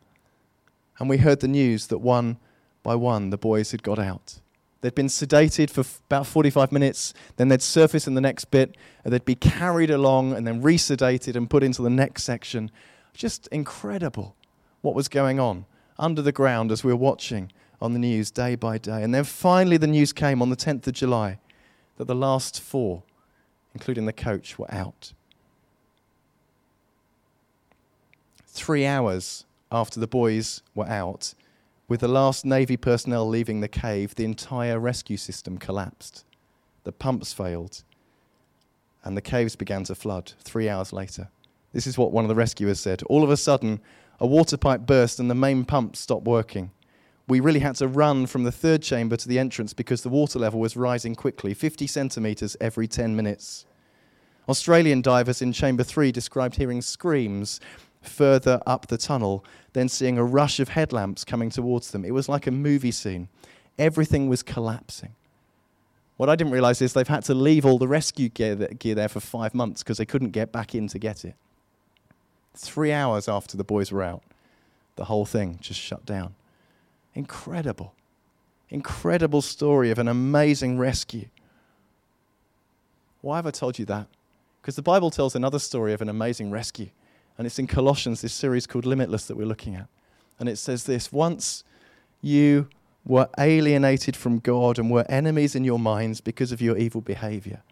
And 0.98 1.08
we 1.08 1.18
heard 1.18 1.40
the 1.40 1.48
news 1.48 1.88
that 1.88 1.98
one 1.98 2.38
by 2.82 2.94
one 2.94 3.30
the 3.30 3.36
boys 3.36 3.72
had 3.72 3.82
got 3.82 3.98
out. 3.98 4.40
They'd 4.80 4.94
been 4.94 5.06
sedated 5.06 5.70
for 5.70 5.80
f- 5.80 6.02
about 6.06 6.26
45 6.26 6.70
minutes, 6.70 7.14
then 7.36 7.48
they'd 7.48 7.62
surface 7.62 8.06
in 8.06 8.14
the 8.14 8.20
next 8.20 8.46
bit, 8.46 8.76
and 9.02 9.12
they'd 9.12 9.24
be 9.24 9.34
carried 9.34 9.90
along 9.90 10.34
and 10.34 10.46
then 10.46 10.62
resedated 10.62 11.34
and 11.34 11.50
put 11.50 11.64
into 11.64 11.82
the 11.82 11.90
next 11.90 12.22
section. 12.22 12.70
Just 13.14 13.48
incredible 13.48 14.36
what 14.82 14.94
was 14.94 15.08
going 15.08 15.40
on 15.40 15.64
under 15.98 16.20
the 16.20 16.32
ground 16.32 16.70
as 16.70 16.84
we 16.84 16.92
were 16.92 16.98
watching 16.98 17.50
on 17.80 17.92
the 17.92 17.98
news 17.98 18.30
day 18.30 18.54
by 18.54 18.78
day. 18.78 19.02
And 19.02 19.14
then 19.14 19.24
finally, 19.24 19.76
the 19.76 19.86
news 19.86 20.12
came 20.12 20.40
on 20.40 20.50
the 20.50 20.56
10th 20.56 20.86
of 20.86 20.94
July 20.94 21.38
that 21.96 22.06
the 22.06 22.14
last 22.14 22.60
four, 22.60 23.02
including 23.74 24.06
the 24.06 24.12
coach, 24.12 24.58
were 24.58 24.72
out. 24.72 25.12
Three 28.46 28.86
hours 28.86 29.44
after 29.70 29.98
the 29.98 30.06
boys 30.06 30.62
were 30.74 30.88
out, 30.88 31.34
with 31.88 32.00
the 32.00 32.08
last 32.08 32.44
Navy 32.44 32.76
personnel 32.76 33.28
leaving 33.28 33.60
the 33.60 33.68
cave, 33.68 34.14
the 34.14 34.24
entire 34.24 34.78
rescue 34.78 35.16
system 35.16 35.58
collapsed. 35.58 36.24
The 36.84 36.92
pumps 36.92 37.32
failed, 37.32 37.82
and 39.02 39.16
the 39.16 39.22
caves 39.22 39.56
began 39.56 39.84
to 39.84 39.94
flood 39.94 40.32
three 40.40 40.68
hours 40.68 40.92
later. 40.92 41.28
This 41.72 41.86
is 41.86 41.98
what 41.98 42.12
one 42.12 42.24
of 42.24 42.28
the 42.28 42.34
rescuers 42.34 42.80
said. 42.80 43.02
All 43.04 43.24
of 43.24 43.30
a 43.30 43.36
sudden, 43.36 43.80
a 44.20 44.26
water 44.26 44.56
pipe 44.56 44.82
burst 44.82 45.18
and 45.18 45.28
the 45.28 45.34
main 45.34 45.64
pump 45.64 45.96
stopped 45.96 46.24
working. 46.24 46.70
We 47.26 47.40
really 47.40 47.60
had 47.60 47.76
to 47.76 47.88
run 47.88 48.26
from 48.26 48.44
the 48.44 48.52
third 48.52 48.82
chamber 48.82 49.16
to 49.16 49.28
the 49.28 49.38
entrance 49.38 49.72
because 49.72 50.02
the 50.02 50.10
water 50.10 50.38
level 50.38 50.60
was 50.60 50.76
rising 50.76 51.14
quickly, 51.14 51.54
50 51.54 51.86
centimetres 51.86 52.56
every 52.60 52.86
10 52.86 53.16
minutes. 53.16 53.64
Australian 54.48 55.00
divers 55.00 55.40
in 55.40 55.52
chamber 55.52 55.82
three 55.82 56.12
described 56.12 56.56
hearing 56.56 56.82
screams 56.82 57.60
further 58.02 58.60
up 58.66 58.88
the 58.88 58.98
tunnel, 58.98 59.42
then 59.72 59.88
seeing 59.88 60.18
a 60.18 60.24
rush 60.24 60.60
of 60.60 60.68
headlamps 60.68 61.24
coming 61.24 61.48
towards 61.48 61.90
them. 61.90 62.04
It 62.04 62.12
was 62.12 62.28
like 62.28 62.46
a 62.46 62.50
movie 62.50 62.90
scene. 62.90 63.28
Everything 63.78 64.28
was 64.28 64.42
collapsing. 64.42 65.14
What 66.16 66.28
I 66.28 66.36
didn't 66.36 66.52
realize 66.52 66.80
is 66.80 66.92
they've 66.92 67.08
had 67.08 67.24
to 67.24 67.34
leave 67.34 67.66
all 67.66 67.78
the 67.78 67.88
rescue 67.88 68.28
gear, 68.28 68.54
there 68.54 69.08
for 69.08 69.20
five 69.20 69.54
months 69.54 69.82
because 69.82 69.98
they 69.98 70.06
couldn't 70.06 70.30
get 70.30 70.52
back 70.52 70.74
in 70.74 70.86
to 70.88 70.98
get 70.98 71.24
it. 71.24 71.34
Three 72.54 72.92
hours 72.92 73.28
after 73.28 73.56
the 73.56 73.64
boys 73.64 73.90
were 73.90 74.02
out, 74.02 74.22
the 74.94 75.06
whole 75.06 75.24
thing 75.24 75.58
just 75.60 75.80
shut 75.80 76.06
down. 76.06 76.34
Incredible. 77.14 77.94
Incredible 78.70 79.42
story 79.42 79.90
of 79.90 79.98
an 79.98 80.08
amazing 80.08 80.78
rescue. 80.78 81.26
Why 83.20 83.36
have 83.36 83.46
I 83.46 83.50
told 83.50 83.78
you 83.78 83.84
that? 83.86 84.06
Because 84.60 84.76
the 84.76 84.82
Bible 84.82 85.10
tells 85.10 85.34
another 85.34 85.58
story 85.58 85.92
of 85.92 86.02
an 86.02 86.08
amazing 86.08 86.50
rescue. 86.50 86.88
And 87.38 87.46
it's 87.46 87.58
in 87.58 87.66
Colossians, 87.66 88.20
this 88.20 88.32
series 88.32 88.66
called 88.66 88.86
Limitless 88.86 89.26
that 89.26 89.36
we're 89.36 89.46
looking 89.46 89.74
at. 89.74 89.88
And 90.38 90.48
it 90.48 90.56
says 90.56 90.84
this 90.84 91.12
Once 91.12 91.64
you 92.20 92.68
were 93.04 93.28
alienated 93.38 94.16
from 94.16 94.38
God 94.38 94.78
and 94.78 94.90
were 94.90 95.04
enemies 95.08 95.54
in 95.54 95.64
your 95.64 95.78
minds 95.78 96.20
because 96.20 96.52
of 96.52 96.62
your 96.62 96.76
evil 96.76 97.00
behavior. 97.00 97.62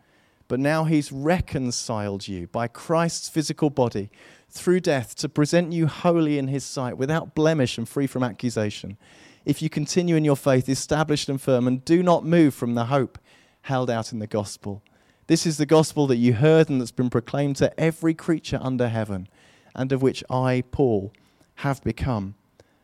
but 0.49 0.61
now 0.61 0.85
he's 0.85 1.11
reconciled 1.11 2.29
you 2.29 2.47
by 2.49 2.69
Christ's 2.69 3.31
physical 3.31 3.71
body 3.71 4.11
through 4.51 4.81
death 4.81 5.15
to 5.15 5.27
present 5.27 5.73
you 5.73 5.87
holy 5.87 6.37
in 6.37 6.49
his 6.49 6.63
sight, 6.63 6.99
without 6.99 7.35
blemish 7.35 7.79
and 7.79 7.89
free 7.89 8.07
from 8.07 8.23
accusation. 8.23 8.99
If 9.45 9.61
you 9.61 9.69
continue 9.69 10.17
in 10.17 10.25
your 10.25 10.37
faith, 10.37 10.69
established 10.69 11.29
and 11.29 11.41
firm, 11.41 11.67
and 11.67 11.85
do 11.85 12.03
not 12.03 12.25
move 12.25 12.55
from 12.55 12.75
the 12.75 12.87
hope 12.87 13.19
held 13.63 13.91
out 13.91 14.13
in 14.13 14.19
the 14.19 14.27
gospel. 14.27 14.83
This 15.27 15.47
is 15.47 15.57
the 15.57 15.67
gospel 15.67 16.07
that 16.09 16.17
you 16.17 16.35
heard 16.35 16.69
and 16.69 16.81
that's 16.81 16.91
been 16.91 17.11
proclaimed 17.11 17.57
to 17.57 17.79
every 17.79 18.15
creature 18.15 18.59
under 18.61 18.89
heaven, 18.89 19.29
and 19.75 19.93
of 19.93 20.03
which 20.03 20.23
I, 20.29 20.65
Paul, 20.71 21.13
have 21.57 21.83
become 21.83 22.35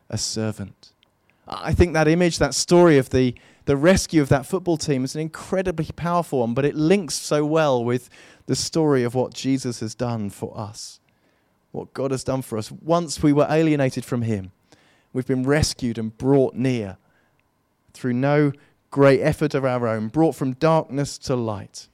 a 0.09 0.17
servant. 0.17 0.93
I 1.47 1.73
think 1.73 1.93
that 1.93 2.07
image, 2.07 2.37
that 2.39 2.53
story 2.53 2.97
of 2.97 3.09
the, 3.09 3.35
the 3.65 3.75
rescue 3.75 4.21
of 4.21 4.29
that 4.29 4.45
football 4.45 4.77
team 4.77 5.03
is 5.03 5.15
an 5.15 5.21
incredibly 5.21 5.87
powerful 5.95 6.39
one, 6.39 6.53
but 6.53 6.65
it 6.65 6.75
links 6.75 7.15
so 7.15 7.45
well 7.45 7.83
with 7.83 8.09
the 8.45 8.55
story 8.55 9.03
of 9.03 9.15
what 9.15 9.33
Jesus 9.33 9.79
has 9.79 9.95
done 9.95 10.29
for 10.29 10.57
us, 10.57 10.99
what 11.71 11.93
God 11.93 12.11
has 12.11 12.23
done 12.23 12.41
for 12.41 12.57
us. 12.57 12.71
Once 12.71 13.21
we 13.21 13.33
were 13.33 13.47
alienated 13.49 14.05
from 14.05 14.21
Him, 14.21 14.51
we've 15.13 15.27
been 15.27 15.43
rescued 15.43 15.97
and 15.97 16.17
brought 16.17 16.55
near 16.55 16.97
through 17.93 18.13
no 18.13 18.51
great 18.91 19.21
effort 19.21 19.53
of 19.53 19.65
our 19.65 19.87
own, 19.87 20.07
brought 20.07 20.35
from 20.35 20.53
darkness 20.53 21.17
to 21.17 21.35
light, 21.35 21.87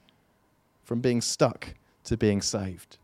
from 0.84 1.00
being 1.00 1.20
stuck 1.20 1.74
to 2.04 2.16
being 2.16 2.40
saved. 2.40 2.98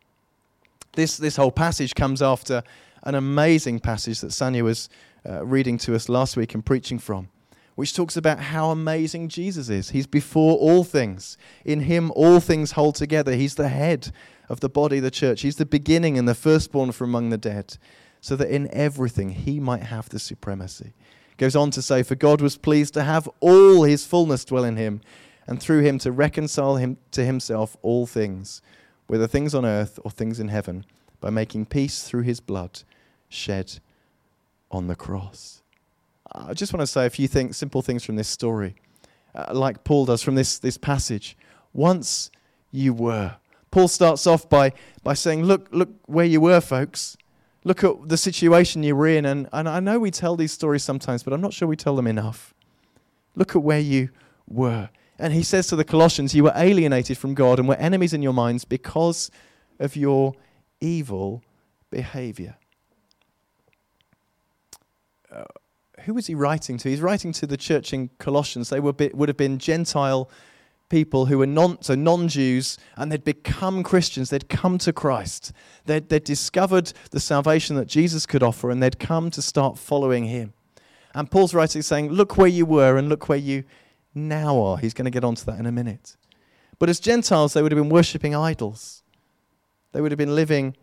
This, 0.93 1.17
this 1.17 1.37
whole 1.37 1.51
passage 1.51 1.95
comes 1.95 2.23
after 2.23 2.63
an 3.03 3.15
amazing 3.15 3.81
passage 3.81 4.21
that 4.21 4.29
Sanya 4.29 4.63
was 4.63 4.89
uh, 5.29 5.45
reading 5.45 5.79
to 5.79 5.95
us 5.95 6.09
last 6.09 6.37
week 6.37 6.55
and 6.55 6.65
preaching 6.65 6.99
from, 6.99 7.29
which 7.75 7.95
talks 7.95 8.17
about 8.17 8.39
how 8.39 8.71
amazing 8.71 9.29
Jesus 9.29 9.69
is. 9.69 9.91
He's 9.91 10.07
before 10.07 10.57
all 10.59 10.85
things. 10.85 11.37
In 11.65 11.81
him, 11.81 12.13
all 12.15 12.41
things 12.41 12.73
hold 12.73 12.95
together. 12.95 13.35
He's 13.35 13.55
the 13.55 13.69
head 13.69 14.13
of 14.49 14.61
the 14.61 14.69
body, 14.69 15.01
the 15.01 15.11
church. 15.11 15.43
He's 15.43 15.57
the 15.57 15.67
beginning 15.67 16.19
and 16.19 16.29
the 16.29 16.35
firstborn 16.35 16.93
from 16.93 17.11
among 17.11 17.31
the 17.31 17.39
dead, 17.39 17.79
so 18.23 18.37
that 18.37 18.49
in 18.49 18.73
everything 18.73 19.31
he 19.31 19.61
might 19.61 19.83
have 19.83 20.09
the 20.09 20.19
supremacy. 20.19 20.95
Goes 21.37 21.57
on 21.57 21.73
to 21.73 21.83
say, 21.83 22.05
For 22.05 22.15
God 22.15 22.41
was 22.41 22.57
pleased 22.57 22.95
to 22.95 23.03
have 23.03 23.29
all 23.41 23.83
his 23.83 24.07
fullness 24.07 24.45
dwell 24.45 24.65
in 24.65 24.77
him, 24.77 25.03
and 25.47 25.61
through 25.61 25.83
him 25.83 25.99
to 25.99 26.13
reconcile 26.13 26.77
him 26.77 26.99
to 27.11 27.25
himself 27.25 27.77
all 27.83 28.07
things, 28.07 28.63
whether 29.09 29.27
things 29.27 29.55
on 29.55 29.67
earth 29.67 29.99
or 30.05 30.11
things 30.11 30.39
in 30.39 30.49
heaven, 30.49 30.87
by 31.21 31.31
making 31.31 31.67
peace 31.67 32.05
through 32.05 32.23
his 32.23 32.39
blood 32.39 32.85
shed 33.29 33.81
on 34.71 34.87
the 34.87 34.95
cross. 34.97 35.63
I 36.31 36.55
just 36.55 36.73
want 36.73 36.83
to 36.83 36.87
say 36.87 37.07
a 37.07 37.11
few 37.11 37.27
things, 37.27 37.57
simple 37.57 37.83
things 37.83 38.05
from 38.05 38.15
this 38.15 38.29
story, 38.29 38.77
uh, 39.35 39.53
like 39.53 39.83
Paul 39.83 40.07
does 40.07 40.23
from 40.23 40.37
this, 40.37 40.61
this 40.61 40.79
passage. 40.79 41.37
Once 41.73 42.31
you 42.71 42.95
were. 42.95 43.37
Paul 43.73 43.89
starts 43.89 44.29
off 44.29 44.49
by, 44.49 44.73
by 45.03 45.15
saying, 45.15 45.43
Look, 45.43 45.69
look 45.73 45.91
where 46.07 46.25
you 46.25 46.41
were, 46.41 46.61
folks. 46.61 47.17
Look 47.65 47.85
at 47.85 48.09
the 48.09 48.17
situation 48.17 48.83
you 48.83 48.97
were 48.97 49.07
in. 49.07 49.25
And, 49.25 49.49
and 49.53 49.69
I 49.69 49.81
know 49.81 49.99
we 49.99 50.11
tell 50.11 50.37
these 50.37 50.53
stories 50.53 50.83
sometimes, 50.83 51.23
but 51.23 51.33
I'm 51.33 51.41
not 51.41 51.53
sure 51.53 51.69
we 51.69 51.77
tell 51.77 51.97
them 51.97 52.07
enough. 52.07 52.55
Look 53.37 53.55
at 53.55 53.63
where 53.63 53.81
you 53.81 54.11
were. 54.49 54.91
And 55.19 55.33
he 55.33 55.43
says 55.43 55.69
to 55.69 55.77
the 55.77 55.85
Colossians, 55.85 56.35
You 56.35 56.45
were 56.45 56.53
alienated 56.57 57.17
from 57.17 57.35
God 57.35 57.59
and 57.59 57.69
were 57.69 57.77
enemies 57.77 58.13
in 58.13 58.23
your 58.23 58.33
minds 58.33 58.65
because 58.65 59.31
of 59.79 59.95
your 59.95 60.35
evil 60.81 61.43
behavior. 61.91 62.57
Uh, 65.31 65.45
who 66.01 66.15
was 66.15 66.27
he 66.27 66.35
writing 66.35 66.79
to? 66.79 66.89
He's 66.89 67.01
writing 67.01 67.33
to 67.35 67.47
the 67.47 67.57
church 67.57 67.93
in 67.93 68.11
Colossians. 68.19 68.71
They 68.71 68.81
were, 68.81 68.95
would 69.15 69.29
have 69.29 69.37
been 69.37 69.59
Gentile 69.59 70.29
people 70.93 71.25
who 71.27 71.39
were 71.39 71.47
non, 71.47 71.81
so 71.81 71.95
non-Jews, 71.95 72.77
and 72.97 73.11
they'd 73.11 73.25
become 73.25 73.83
Christians. 73.83 74.29
They'd 74.29 74.51
come 74.51 74.77
to 74.79 74.93
Christ. 74.93 75.51
They'd, 75.87 76.11
they'd 76.11 76.23
discovered 76.23 76.93
the 77.11 77.19
salvation 77.19 77.77
that 77.77 77.89
Jesus 77.89 78.27
could 78.27 78.43
offer, 78.43 78.71
and 78.71 78.83
they'd 78.83 78.99
come 78.99 79.31
to 79.31 79.41
start 79.41 79.79
following 79.79 80.27
him. 80.27 80.53
And 81.15 81.31
Paul's 81.31 81.55
writing 81.55 81.81
saying, 81.81 82.11
look 82.11 82.37
where 82.37 82.47
you 82.47 82.67
were 82.67 82.99
and 82.99 83.09
look 83.09 83.31
where 83.31 83.39
you 83.39 83.65
now 84.15 84.61
are. 84.63 84.77
He's 84.77 84.93
going 84.93 85.07
to 85.07 85.11
get 85.11 85.25
onto 85.25 85.45
that 85.47 85.59
in 85.59 85.65
a 85.65 85.73
minute. 85.73 86.17
But 86.79 86.91
as 86.91 87.01
Gentiles, 87.01 87.55
they 87.55 87.63
would 87.63 87.73
have 87.73 87.81
been 87.81 87.89
worshipping 87.89 88.35
idols. 88.35 89.03
They 89.93 90.03
would 90.03 90.13
have 90.13 90.19
been 90.19 90.35
living 90.35 90.77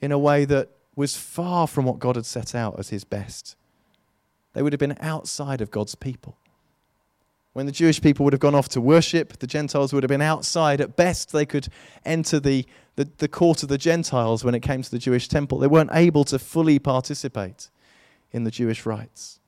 in 0.00 0.12
a 0.12 0.18
way 0.18 0.44
that 0.44 0.70
was 0.94 1.16
far 1.16 1.66
from 1.66 1.84
what 1.84 1.98
God 1.98 2.14
had 2.14 2.26
set 2.26 2.54
out 2.54 2.78
as 2.78 2.90
his 2.90 3.02
best. 3.02 3.56
They 4.52 4.62
would 4.62 4.72
have 4.72 4.80
been 4.80 4.96
outside 5.00 5.60
of 5.60 5.72
God's 5.72 5.96
people. 5.96 6.36
When 7.52 7.66
the 7.66 7.72
Jewish 7.72 8.00
people 8.00 8.24
would 8.24 8.32
have 8.32 8.40
gone 8.40 8.54
off 8.54 8.68
to 8.70 8.80
worship, 8.80 9.38
the 9.38 9.46
Gentiles 9.46 9.92
would 9.92 10.02
have 10.02 10.08
been 10.08 10.22
outside. 10.22 10.80
At 10.80 10.96
best, 10.96 11.32
they 11.32 11.46
could 11.46 11.68
enter 12.04 12.38
the, 12.38 12.64
the, 12.96 13.08
the 13.18 13.28
court 13.28 13.62
of 13.62 13.68
the 13.68 13.78
Gentiles 13.78 14.44
when 14.44 14.54
it 14.54 14.60
came 14.60 14.82
to 14.82 14.90
the 14.90 14.98
Jewish 14.98 15.28
temple. 15.28 15.58
They 15.58 15.66
weren't 15.66 15.90
able 15.92 16.24
to 16.24 16.38
fully 16.38 16.78
participate 16.78 17.70
in 18.30 18.44
the 18.44 18.50
Jewish 18.50 18.86
rites. 18.86 19.40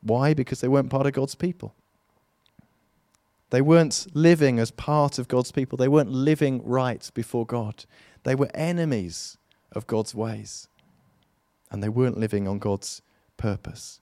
Why? 0.00 0.32
Because 0.32 0.60
they 0.60 0.68
weren't 0.68 0.90
part 0.90 1.06
of 1.06 1.12
God's 1.12 1.34
people. 1.34 1.74
They 3.50 3.60
weren't 3.60 4.06
living 4.14 4.58
as 4.58 4.70
part 4.70 5.18
of 5.18 5.28
God's 5.28 5.52
people. 5.52 5.76
They 5.76 5.88
weren't 5.88 6.10
living 6.10 6.62
right 6.64 7.08
before 7.14 7.46
God. 7.46 7.84
They 8.24 8.34
were 8.34 8.50
enemies 8.54 9.38
of 9.72 9.86
God's 9.86 10.14
ways. 10.14 10.68
And 11.70 11.82
they 11.82 11.88
weren't 11.88 12.18
living 12.18 12.48
on 12.48 12.58
God's 12.58 13.02
purpose. 13.36 14.00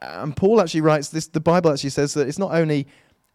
And 0.00 0.36
Paul 0.36 0.60
actually 0.60 0.82
writes 0.82 1.08
this, 1.08 1.26
the 1.26 1.40
Bible 1.40 1.72
actually 1.72 1.90
says 1.90 2.14
that 2.14 2.28
it's 2.28 2.38
not 2.38 2.52
only 2.52 2.86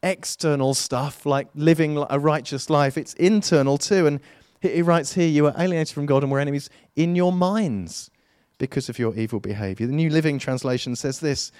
external 0.01 0.73
stuff 0.73 1.25
like 1.25 1.47
living 1.55 2.03
a 2.09 2.19
righteous 2.19 2.69
life, 2.69 2.97
it's 2.97 3.13
internal 3.15 3.77
too. 3.77 4.05
And 4.07 4.19
he 4.61 4.81
writes 4.81 5.13
here, 5.13 5.27
You 5.27 5.47
are 5.47 5.55
alienated 5.57 5.93
from 5.93 6.05
God 6.05 6.23
and 6.23 6.31
were 6.31 6.39
enemies 6.39 6.69
in 6.95 7.15
your 7.15 7.31
minds 7.31 8.09
because 8.57 8.89
of 8.89 8.99
your 8.99 9.15
evil 9.15 9.39
behavior. 9.39 9.87
The 9.87 9.93
New 9.93 10.09
Living 10.09 10.39
Translation 10.39 10.95
says 10.95 11.19
this 11.19 11.51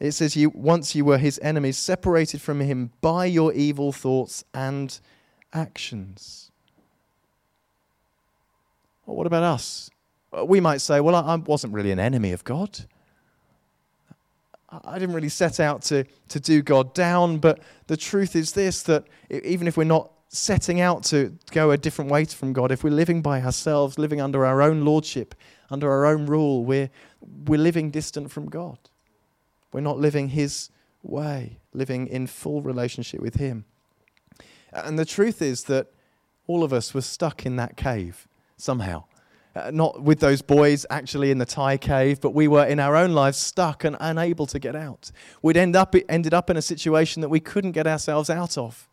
it 0.00 0.12
says, 0.12 0.36
you, 0.36 0.50
Once 0.50 0.94
you 0.94 1.04
were 1.04 1.18
his 1.18 1.38
enemies, 1.42 1.76
separated 1.76 2.40
from 2.40 2.60
him 2.60 2.92
by 3.00 3.26
your 3.26 3.52
evil 3.52 3.92
thoughts 3.92 4.44
and 4.54 4.98
actions. 5.52 6.50
Well, 9.04 9.16
what 9.16 9.26
about 9.26 9.42
us? 9.42 9.90
We 10.44 10.60
might 10.60 10.80
say, 10.80 11.00
Well, 11.00 11.14
I, 11.14 11.20
I 11.20 11.34
wasn't 11.36 11.72
really 11.72 11.90
an 11.90 11.98
enemy 11.98 12.32
of 12.32 12.44
God. 12.44 12.86
I 14.70 14.98
didn't 14.98 15.14
really 15.14 15.30
set 15.30 15.60
out 15.60 15.82
to, 15.84 16.04
to 16.28 16.40
do 16.40 16.62
God 16.62 16.92
down, 16.94 17.38
but 17.38 17.60
the 17.86 17.96
truth 17.96 18.36
is 18.36 18.52
this 18.52 18.82
that 18.82 19.04
even 19.30 19.66
if 19.66 19.76
we're 19.76 19.84
not 19.84 20.12
setting 20.28 20.80
out 20.80 21.04
to 21.04 21.36
go 21.52 21.70
a 21.70 21.78
different 21.78 22.10
way 22.10 22.24
from 22.26 22.52
God, 22.52 22.70
if 22.70 22.84
we're 22.84 22.90
living 22.90 23.22
by 23.22 23.40
ourselves, 23.40 23.98
living 23.98 24.20
under 24.20 24.44
our 24.44 24.60
own 24.60 24.84
lordship, 24.84 25.34
under 25.70 25.90
our 25.90 26.04
own 26.04 26.26
rule, 26.26 26.64
we're, 26.64 26.90
we're 27.46 27.58
living 27.58 27.90
distant 27.90 28.30
from 28.30 28.50
God. 28.50 28.78
We're 29.72 29.80
not 29.80 29.98
living 29.98 30.30
His 30.30 30.70
way, 31.02 31.58
living 31.72 32.06
in 32.06 32.26
full 32.26 32.60
relationship 32.60 33.20
with 33.20 33.36
Him. 33.36 33.64
And 34.72 34.98
the 34.98 35.06
truth 35.06 35.40
is 35.40 35.64
that 35.64 35.86
all 36.46 36.62
of 36.62 36.72
us 36.74 36.92
were 36.92 37.00
stuck 37.00 37.46
in 37.46 37.56
that 37.56 37.76
cave 37.76 38.28
somehow. 38.58 39.04
Uh, 39.58 39.70
not 39.72 40.02
with 40.02 40.20
those 40.20 40.40
boys 40.40 40.86
actually 40.88 41.30
in 41.30 41.38
the 41.38 41.46
Thai 41.46 41.78
cave, 41.78 42.20
but 42.20 42.32
we 42.32 42.46
were 42.46 42.64
in 42.64 42.78
our 42.78 42.94
own 42.94 43.12
lives 43.12 43.38
stuck 43.38 43.82
and 43.82 43.96
unable 43.98 44.46
to 44.46 44.58
get 44.58 44.76
out. 44.76 45.10
We'd 45.42 45.56
end 45.56 45.74
up, 45.74 45.94
ended 46.08 46.32
up 46.32 46.48
in 46.48 46.56
a 46.56 46.62
situation 46.62 47.22
that 47.22 47.28
we 47.28 47.40
couldn't 47.40 47.72
get 47.72 47.86
ourselves 47.86 48.30
out 48.30 48.56
of. 48.56 48.88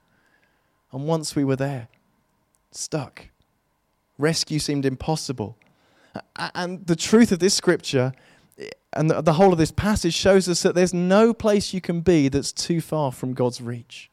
And 0.92 1.06
once 1.06 1.36
we 1.36 1.44
were 1.44 1.56
there, 1.56 1.88
stuck, 2.72 3.28
rescue 4.18 4.60
seemed 4.60 4.86
impossible. 4.86 5.58
And 6.56 6.88
the 6.88 6.96
truth 6.96 7.32
of 7.32 7.40
this 7.40 7.54
scripture 7.54 8.14
and 8.94 9.10
the, 9.10 9.22
the 9.22 9.34
whole 9.34 9.52
of 9.52 9.60
this 9.60 9.72
passage 9.72 10.14
shows 10.14 10.50
us 10.50 10.64
that 10.64 10.74
there's 10.74 10.94
no 10.94 11.34
place 11.34 11.74
you 11.74 11.82
can 11.82 12.02
be 12.02 12.30
that's 12.30 12.54
too 12.54 12.82
far 12.82 13.12
from 13.12 13.34
God's 13.34 13.62
reach. 13.62 14.10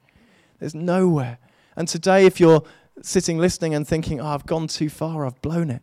There's 0.59 0.75
nowhere. 0.75 1.38
And 1.76 1.88
today, 1.88 2.26
if 2.26 2.40
you're 2.40 2.62
sitting 3.00 3.38
listening 3.38 3.75
and 3.75 3.87
thinking, 3.87 4.21
oh, 4.21 4.26
I've 4.26 4.44
gone 4.44 4.66
too 4.66 4.90
far, 4.90 5.25
I've 5.25 5.40
blown 5.40 5.71
it. 5.71 5.82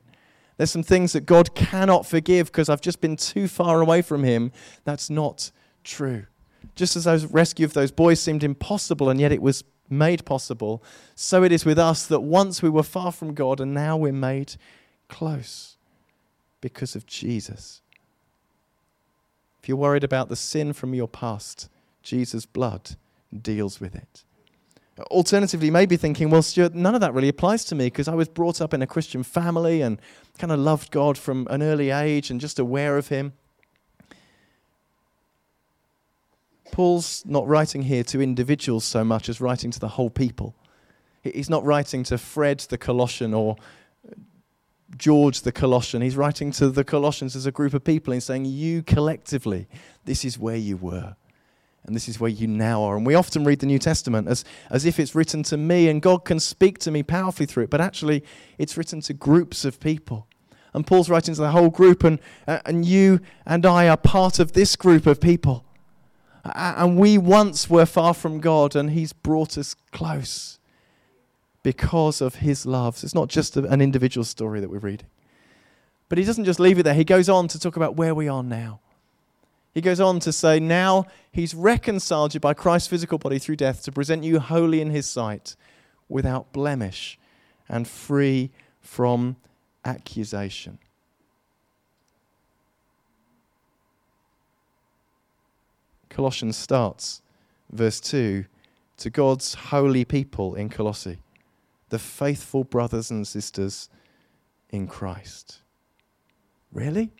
There's 0.60 0.72
some 0.72 0.84
things 0.84 1.14
that 1.14 1.26
God 1.26 1.56
cannot 1.56 2.06
forgive 2.06 2.48
because 2.48 2.68
I've 2.68 2.82
just 2.82 3.00
been 3.00 3.16
too 3.16 3.48
far 3.48 3.80
away 3.80 4.02
from 4.02 4.26
Him. 4.26 4.52
That's 4.84 5.10
not 5.10 5.52
true. 5.86 6.26
Just 6.76 6.98
as 6.98 7.06
those 7.06 7.26
rescue 7.26 7.66
of 7.66 7.72
those 7.72 7.92
boys 7.92 8.20
seemed 8.20 8.44
impossible 8.44 9.10
and 9.10 9.22
yet 9.22 9.32
it 9.32 9.42
was 9.42 9.64
made 9.90 10.26
possible, 10.26 10.84
so 11.16 11.44
it 11.44 11.54
is 11.54 11.64
with 11.64 11.80
us 11.80 12.06
that 12.08 12.20
once 12.20 12.62
we 12.62 12.70
were 12.70 12.84
far 12.84 13.14
from 13.14 13.34
God 13.34 13.62
and 13.62 13.74
now 13.74 13.96
we're 13.96 14.12
made 14.12 14.56
close 15.08 15.78
because 16.60 16.94
of 16.94 17.06
Jesus. 17.06 17.82
If 19.64 19.70
you're 19.70 19.78
worried 19.78 20.04
about 20.04 20.28
the 20.28 20.36
sin 20.36 20.74
from 20.74 20.94
your 20.94 21.08
past, 21.08 21.70
Jesus' 22.04 22.46
blood 22.46 22.98
deals 23.42 23.80
with 23.80 23.96
it. 23.96 24.26
Alternatively, 25.12 25.68
you 25.68 25.72
may 25.72 25.86
be 25.86 25.98
thinking, 25.98 26.30
well, 26.30 26.42
Stuart, 26.42 26.76
none 26.76 26.96
of 26.96 27.02
that 27.02 27.14
really 27.14 27.30
applies 27.30 27.64
to 27.66 27.76
me 27.76 27.86
because 27.88 28.08
I 28.08 28.16
was 28.16 28.28
brought 28.28 28.60
up 28.62 28.74
in 28.74 28.82
a 28.82 28.88
Christian 28.88 29.24
family 29.24 29.82
and 29.82 30.00
kind 30.38 30.52
of 30.52 30.60
loved 30.60 30.92
God 30.92 31.18
from 31.18 31.48
an 31.50 31.62
early 31.62 31.90
age 31.90 32.30
and 32.30 32.42
just 32.42 32.60
aware 32.60 32.98
of 32.98 33.08
Him. 33.08 33.34
Paul's 36.72 37.24
not 37.26 37.48
writing 37.48 37.84
here 37.84 38.04
to 38.06 38.22
individuals 38.22 38.86
so 38.86 39.04
much 39.04 39.30
as 39.30 39.42
writing 39.42 39.72
to 39.72 39.80
the 39.80 39.90
whole 39.90 40.10
people. 40.10 40.56
He's 41.24 41.50
not 41.50 41.64
writing 41.66 42.04
to 42.06 42.18
Fred 42.18 42.60
the 42.60 42.78
Colossian 42.78 43.34
or 43.34 43.58
uh, 44.08 44.14
George 44.98 45.42
the 45.42 45.52
Colossian. 45.52 46.02
He's 46.02 46.16
writing 46.16 46.52
to 46.54 46.70
the 46.70 46.84
Colossians 46.84 47.36
as 47.36 47.46
a 47.46 47.52
group 47.52 47.74
of 47.74 47.84
people 47.84 48.14
and 48.14 48.24
saying, 48.24 48.46
You 48.46 48.84
collectively, 48.84 49.68
this 50.06 50.24
is 50.24 50.40
where 50.40 50.56
you 50.56 50.78
were. 50.78 51.16
And 51.86 51.96
this 51.96 52.08
is 52.08 52.20
where 52.20 52.30
you 52.30 52.48
now 52.48 52.84
are. 52.84 52.98
And 52.98 53.06
we 53.06 53.16
often 53.16 53.44
read 53.44 53.60
the 53.60 53.66
New 53.66 53.80
Testament 53.80 54.28
as, 54.28 54.46
as 54.70 54.86
if 54.86 55.00
it's 55.00 55.16
written 55.16 55.44
to 55.44 55.58
me 55.58 55.88
and 55.88 56.02
God 56.02 56.26
can 56.26 56.40
speak 56.40 56.78
to 56.80 56.92
me 56.92 57.04
powerfully 57.04 57.46
through 57.46 57.64
it. 57.64 57.70
But 57.70 57.82
actually, 57.82 58.24
it's 58.58 58.78
written 58.78 59.02
to 59.02 59.14
groups 59.14 59.66
of 59.66 59.80
people. 59.80 60.28
And 60.74 60.86
Paul's 60.86 61.10
writing 61.10 61.34
to 61.34 61.42
the 61.42 61.52
whole 61.52 61.70
group, 61.70 62.04
and, 62.04 62.20
uh, 62.48 62.60
and 62.66 62.86
you 62.86 63.22
and 63.46 63.66
I 63.66 63.88
are 63.88 63.98
part 63.98 64.40
of 64.40 64.54
this 64.54 64.76
group 64.76 65.08
of 65.08 65.20
people. 65.20 65.66
And 66.44 66.98
we 66.98 67.18
once 67.18 67.70
were 67.70 67.86
far 67.86 68.14
from 68.14 68.40
God, 68.40 68.76
and 68.76 68.92
He's 68.92 69.14
brought 69.14 69.58
us 69.58 69.74
close 69.92 70.60
because 71.64 72.22
of 72.22 72.36
His 72.36 72.66
love. 72.66 72.98
So 72.98 73.06
it's 73.06 73.16
not 73.16 73.30
just 73.30 73.58
an 73.58 73.82
individual 73.82 74.24
story 74.24 74.60
that 74.60 74.70
we're 74.70 74.80
reading. 74.80 75.08
But 76.08 76.18
He 76.18 76.24
doesn't 76.24 76.46
just 76.46 76.60
leave 76.60 76.80
it 76.80 76.84
there, 76.84 76.94
He 76.94 77.04
goes 77.04 77.30
on 77.30 77.48
to 77.50 77.60
talk 77.60 77.76
about 77.76 77.96
where 77.96 78.14
we 78.14 78.28
are 78.28 78.44
now. 78.44 78.80
He 79.80 79.82
goes 79.82 80.02
on 80.02 80.20
to 80.20 80.34
say, 80.34 80.60
Now 80.60 81.06
He's 81.32 81.56
reconciled 81.56 82.34
you 82.34 82.42
by 82.42 82.54
Christ's 82.54 82.90
physical 82.90 83.18
body 83.18 83.40
through 83.40 83.56
death 83.56 83.82
to 83.84 83.94
present 83.94 84.26
you 84.26 84.42
holy 84.42 84.82
in 84.82 84.90
His 84.90 85.08
sight, 85.08 85.56
without 86.10 86.52
blemish 86.52 87.18
and 87.70 87.88
free 87.88 88.52
from 88.82 89.38
accusation. 89.86 90.80
Colossians 96.10 96.58
starts, 96.58 97.22
verse 97.72 98.02
2, 98.02 98.44
to 98.98 99.10
God's 99.10 99.54
holy 99.54 100.04
people 100.04 100.56
in 100.56 100.68
Colossae, 100.68 101.20
the 101.88 102.00
faithful 102.00 102.66
brothers 102.66 103.12
and 103.12 103.26
sisters 103.26 103.88
in 104.72 104.88
Christ. 104.88 105.62
Really? 106.74 107.12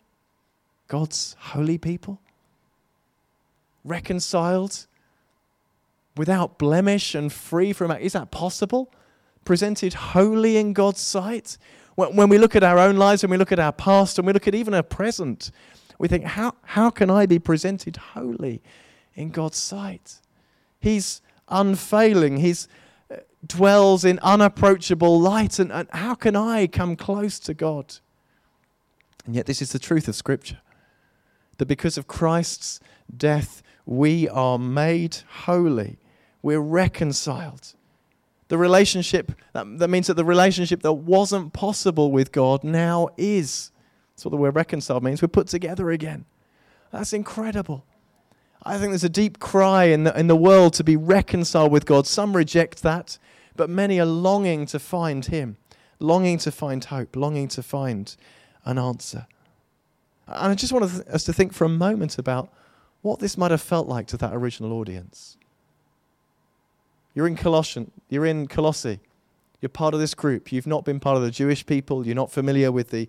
God's 0.88 1.36
holy 1.38 1.78
people? 1.78 2.20
Reconciled? 3.84 4.86
Without 6.16 6.58
blemish 6.58 7.14
and 7.14 7.32
free 7.32 7.72
from. 7.72 7.90
Is 7.92 8.12
that 8.12 8.30
possible? 8.30 8.92
Presented 9.44 9.94
holy 9.94 10.56
in 10.56 10.72
God's 10.72 11.00
sight? 11.00 11.56
When 11.94 12.28
we 12.28 12.38
look 12.38 12.56
at 12.56 12.62
our 12.62 12.78
own 12.78 12.96
lives, 12.96 13.22
when 13.22 13.30
we 13.30 13.36
look 13.36 13.52
at 13.52 13.58
our 13.58 13.72
past, 13.72 14.18
and 14.18 14.26
we 14.26 14.32
look 14.32 14.48
at 14.48 14.54
even 14.54 14.74
our 14.74 14.82
present, 14.82 15.50
we 15.98 16.08
think, 16.08 16.24
how, 16.24 16.54
how 16.62 16.88
can 16.88 17.10
I 17.10 17.26
be 17.26 17.38
presented 17.38 17.96
holy 17.96 18.62
in 19.14 19.30
God's 19.30 19.58
sight? 19.58 20.20
He's 20.80 21.20
unfailing. 21.48 22.38
He 22.38 22.54
uh, 23.10 23.16
dwells 23.46 24.04
in 24.04 24.18
unapproachable 24.20 25.20
light. 25.20 25.58
And, 25.58 25.70
and 25.70 25.88
how 25.92 26.14
can 26.14 26.36
I 26.36 26.66
come 26.66 26.96
close 26.96 27.38
to 27.40 27.52
God? 27.52 27.96
And 29.26 29.34
yet, 29.34 29.44
this 29.44 29.60
is 29.60 29.72
the 29.72 29.78
truth 29.78 30.08
of 30.08 30.16
Scripture 30.16 30.58
that 31.58 31.66
because 31.66 31.98
of 31.98 32.06
Christ's 32.06 32.80
death, 33.14 33.62
we 33.90 34.28
are 34.28 34.56
made 34.56 35.18
holy. 35.42 35.98
We're 36.42 36.60
reconciled. 36.60 37.74
The 38.46 38.56
relationship, 38.56 39.32
that, 39.52 39.78
that 39.80 39.90
means 39.90 40.06
that 40.06 40.14
the 40.14 40.24
relationship 40.24 40.82
that 40.82 40.92
wasn't 40.92 41.52
possible 41.52 42.12
with 42.12 42.30
God 42.30 42.62
now 42.62 43.08
is. 43.16 43.72
That's 44.14 44.24
what 44.24 44.30
the 44.30 44.36
word 44.36 44.54
reconciled 44.54 45.02
means. 45.02 45.20
We're 45.20 45.28
put 45.28 45.48
together 45.48 45.90
again. 45.90 46.24
That's 46.92 47.12
incredible. 47.12 47.84
I 48.62 48.78
think 48.78 48.90
there's 48.92 49.02
a 49.02 49.08
deep 49.08 49.40
cry 49.40 49.84
in 49.84 50.04
the, 50.04 50.16
in 50.16 50.28
the 50.28 50.36
world 50.36 50.72
to 50.74 50.84
be 50.84 50.96
reconciled 50.96 51.72
with 51.72 51.84
God. 51.84 52.06
Some 52.06 52.36
reject 52.36 52.84
that, 52.84 53.18
but 53.56 53.68
many 53.68 53.98
are 53.98 54.06
longing 54.06 54.66
to 54.66 54.78
find 54.78 55.26
Him, 55.26 55.56
longing 55.98 56.38
to 56.38 56.52
find 56.52 56.84
hope, 56.84 57.16
longing 57.16 57.48
to 57.48 57.62
find 57.62 58.14
an 58.64 58.78
answer. 58.78 59.26
And 60.28 60.52
I 60.52 60.54
just 60.54 60.72
want 60.72 60.84
us 60.84 61.24
to 61.24 61.32
think 61.32 61.52
for 61.52 61.64
a 61.64 61.68
moment 61.68 62.18
about 62.18 62.52
what 63.02 63.18
this 63.18 63.38
might 63.38 63.50
have 63.50 63.62
felt 63.62 63.88
like 63.88 64.06
to 64.08 64.16
that 64.18 64.34
original 64.34 64.72
audience. 64.72 65.36
You're 67.14 67.26
in 67.26 67.36
Colossian, 67.36 67.90
you're 68.08 68.26
in 68.26 68.46
Colossae. 68.46 69.00
You're 69.60 69.68
part 69.68 69.94
of 69.94 70.00
this 70.00 70.14
group. 70.14 70.52
You've 70.52 70.66
not 70.66 70.84
been 70.84 71.00
part 71.00 71.16
of 71.16 71.22
the 71.22 71.30
Jewish 71.30 71.66
people. 71.66 72.06
You're 72.06 72.14
not 72.14 72.32
familiar 72.32 72.72
with 72.72 72.90
the 72.90 73.08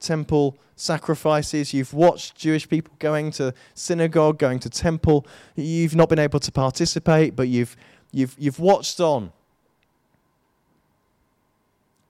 temple 0.00 0.58
sacrifices. 0.74 1.72
You've 1.72 1.94
watched 1.94 2.34
Jewish 2.34 2.68
people 2.68 2.94
going 2.98 3.30
to 3.32 3.54
synagogue, 3.74 4.38
going 4.38 4.58
to 4.60 4.70
temple. 4.70 5.26
You've 5.54 5.94
not 5.94 6.08
been 6.08 6.18
able 6.18 6.40
to 6.40 6.50
participate, 6.50 7.36
but 7.36 7.48
you've, 7.48 7.76
you've, 8.10 8.34
you've 8.36 8.58
watched 8.58 9.00
on. 9.00 9.32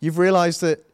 You've 0.01 0.19
realized 0.19 0.63
that 0.63 0.85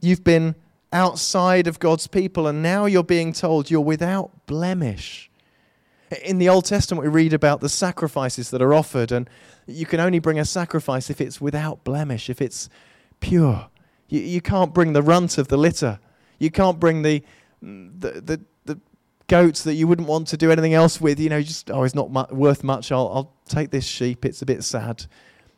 you've 0.00 0.22
been 0.22 0.54
outside 0.92 1.66
of 1.66 1.78
God's 1.78 2.06
people, 2.06 2.46
and 2.46 2.62
now 2.62 2.84
you're 2.84 3.02
being 3.02 3.32
told 3.32 3.70
you're 3.70 3.80
without 3.80 4.46
blemish. 4.46 5.29
In 6.24 6.38
the 6.38 6.48
Old 6.48 6.64
Testament, 6.64 7.04
we 7.04 7.10
read 7.10 7.32
about 7.32 7.60
the 7.60 7.68
sacrifices 7.68 8.50
that 8.50 8.60
are 8.60 8.74
offered, 8.74 9.12
and 9.12 9.30
you 9.66 9.86
can 9.86 10.00
only 10.00 10.18
bring 10.18 10.38
a 10.38 10.44
sacrifice 10.44 11.10
if 11.10 11.20
it's 11.20 11.40
without 11.40 11.84
blemish, 11.84 12.28
if 12.28 12.42
it's 12.42 12.68
pure. 13.20 13.68
You, 14.08 14.20
you 14.20 14.40
can't 14.40 14.74
bring 14.74 14.92
the 14.92 15.02
runt 15.02 15.38
of 15.38 15.48
the 15.48 15.56
litter 15.56 16.00
you 16.40 16.50
can't 16.50 16.80
bring 16.80 17.02
the, 17.02 17.22
mm, 17.62 18.00
the, 18.00 18.20
the, 18.20 18.40
the 18.64 18.80
goats 19.28 19.62
that 19.62 19.74
you 19.74 19.86
wouldn't 19.86 20.08
want 20.08 20.26
to 20.28 20.36
do 20.36 20.50
anything 20.50 20.74
else 20.74 21.00
with. 21.00 21.20
You 21.20 21.28
know, 21.28 21.40
just, 21.40 21.70
oh, 21.70 21.84
it's 21.84 21.94
not 21.94 22.10
mu- 22.10 22.36
worth 22.36 22.64
much. 22.64 22.90
I'll, 22.90 23.08
I'll 23.14 23.32
take 23.46 23.70
this 23.70 23.84
sheep. 23.84 24.24
It's 24.24 24.42
a 24.42 24.46
bit 24.46 24.64
sad. 24.64 25.06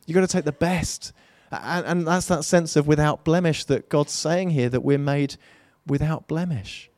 You've 0.05 0.13
got 0.13 0.21
to 0.21 0.27
take 0.27 0.45
the 0.45 0.51
best. 0.51 1.13
And, 1.51 1.85
and 1.85 2.07
that's 2.07 2.27
that 2.27 2.43
sense 2.43 2.75
of 2.75 2.85
without 2.85 3.23
blemish 3.23 3.63
that 3.65 3.89
God's 3.89 4.11
saying 4.11 4.51
here 4.51 4.69
that 4.69 4.81
we're 4.81 4.97
made 4.99 5.37
without 5.87 6.27
blemish 6.27 6.91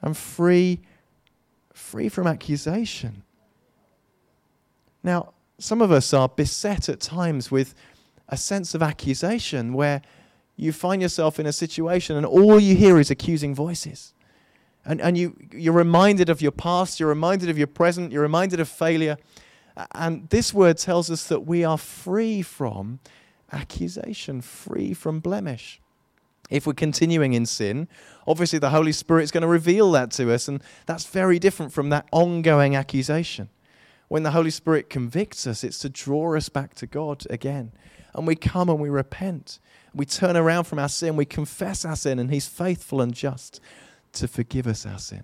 and 0.00 0.16
free, 0.16 0.80
free 1.90 2.08
from 2.08 2.26
accusation. 2.28 3.24
Now, 5.02 5.32
some 5.58 5.82
of 5.82 5.90
us 5.90 6.14
are 6.14 6.28
beset 6.28 6.88
at 6.88 7.00
times 7.00 7.50
with 7.50 7.74
a 8.28 8.36
sense 8.36 8.76
of 8.76 8.82
accusation 8.82 9.72
where 9.72 10.00
you 10.56 10.72
find 10.72 11.02
yourself 11.02 11.40
in 11.40 11.46
a 11.46 11.52
situation 11.52 12.16
and 12.16 12.24
all 12.24 12.60
you 12.60 12.76
hear 12.76 13.00
is 13.00 13.10
accusing 13.10 13.56
voices. 13.56 14.14
And, 14.84 15.00
and 15.00 15.18
you, 15.18 15.36
you're 15.52 15.74
reminded 15.74 16.28
of 16.28 16.40
your 16.40 16.52
past, 16.52 17.00
you're 17.00 17.08
reminded 17.08 17.50
of 17.50 17.58
your 17.58 17.66
present, 17.66 18.12
you're 18.12 18.22
reminded 18.22 18.60
of 18.60 18.68
failure. 18.68 19.16
And 19.92 20.28
this 20.30 20.54
word 20.54 20.78
tells 20.78 21.10
us 21.10 21.26
that 21.26 21.40
we 21.40 21.64
are 21.64 21.78
free 21.78 22.40
from 22.40 23.00
accusation, 23.50 24.42
free 24.42 24.94
from 24.94 25.18
blemish. 25.18 25.80
If 26.50 26.66
we're 26.66 26.74
continuing 26.74 27.32
in 27.32 27.46
sin, 27.46 27.88
obviously 28.26 28.58
the 28.58 28.70
Holy 28.70 28.92
Spirit's 28.92 29.30
going 29.30 29.42
to 29.42 29.48
reveal 29.48 29.92
that 29.92 30.10
to 30.12 30.32
us, 30.32 30.48
and 30.48 30.62
that's 30.86 31.06
very 31.06 31.38
different 31.38 31.72
from 31.72 31.88
that 31.90 32.06
ongoing 32.12 32.76
accusation. 32.76 33.48
When 34.08 34.24
the 34.24 34.32
Holy 34.32 34.50
Spirit 34.50 34.90
convicts 34.90 35.46
us, 35.46 35.62
it's 35.62 35.78
to 35.78 35.88
draw 35.88 36.36
us 36.36 36.48
back 36.48 36.74
to 36.74 36.86
God 36.86 37.24
again. 37.30 37.70
And 38.12 38.26
we 38.26 38.34
come 38.34 38.68
and 38.68 38.80
we 38.80 38.88
repent. 38.88 39.60
We 39.94 40.04
turn 40.04 40.36
around 40.36 40.64
from 40.64 40.80
our 40.80 40.88
sin, 40.88 41.16
we 41.16 41.24
confess 41.24 41.84
our 41.84 41.96
sin, 41.96 42.18
and 42.18 42.30
He's 42.30 42.48
faithful 42.48 43.00
and 43.00 43.14
just 43.14 43.60
to 44.14 44.26
forgive 44.26 44.66
us 44.66 44.84
our 44.84 44.98
sin. 44.98 45.22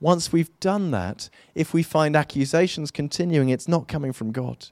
Once 0.00 0.30
we've 0.30 0.60
done 0.60 0.90
that, 0.90 1.30
if 1.54 1.72
we 1.72 1.82
find 1.82 2.14
accusations 2.14 2.90
continuing, 2.90 3.48
it's 3.48 3.66
not 3.66 3.88
coming 3.88 4.12
from 4.12 4.30
God. 4.30 4.68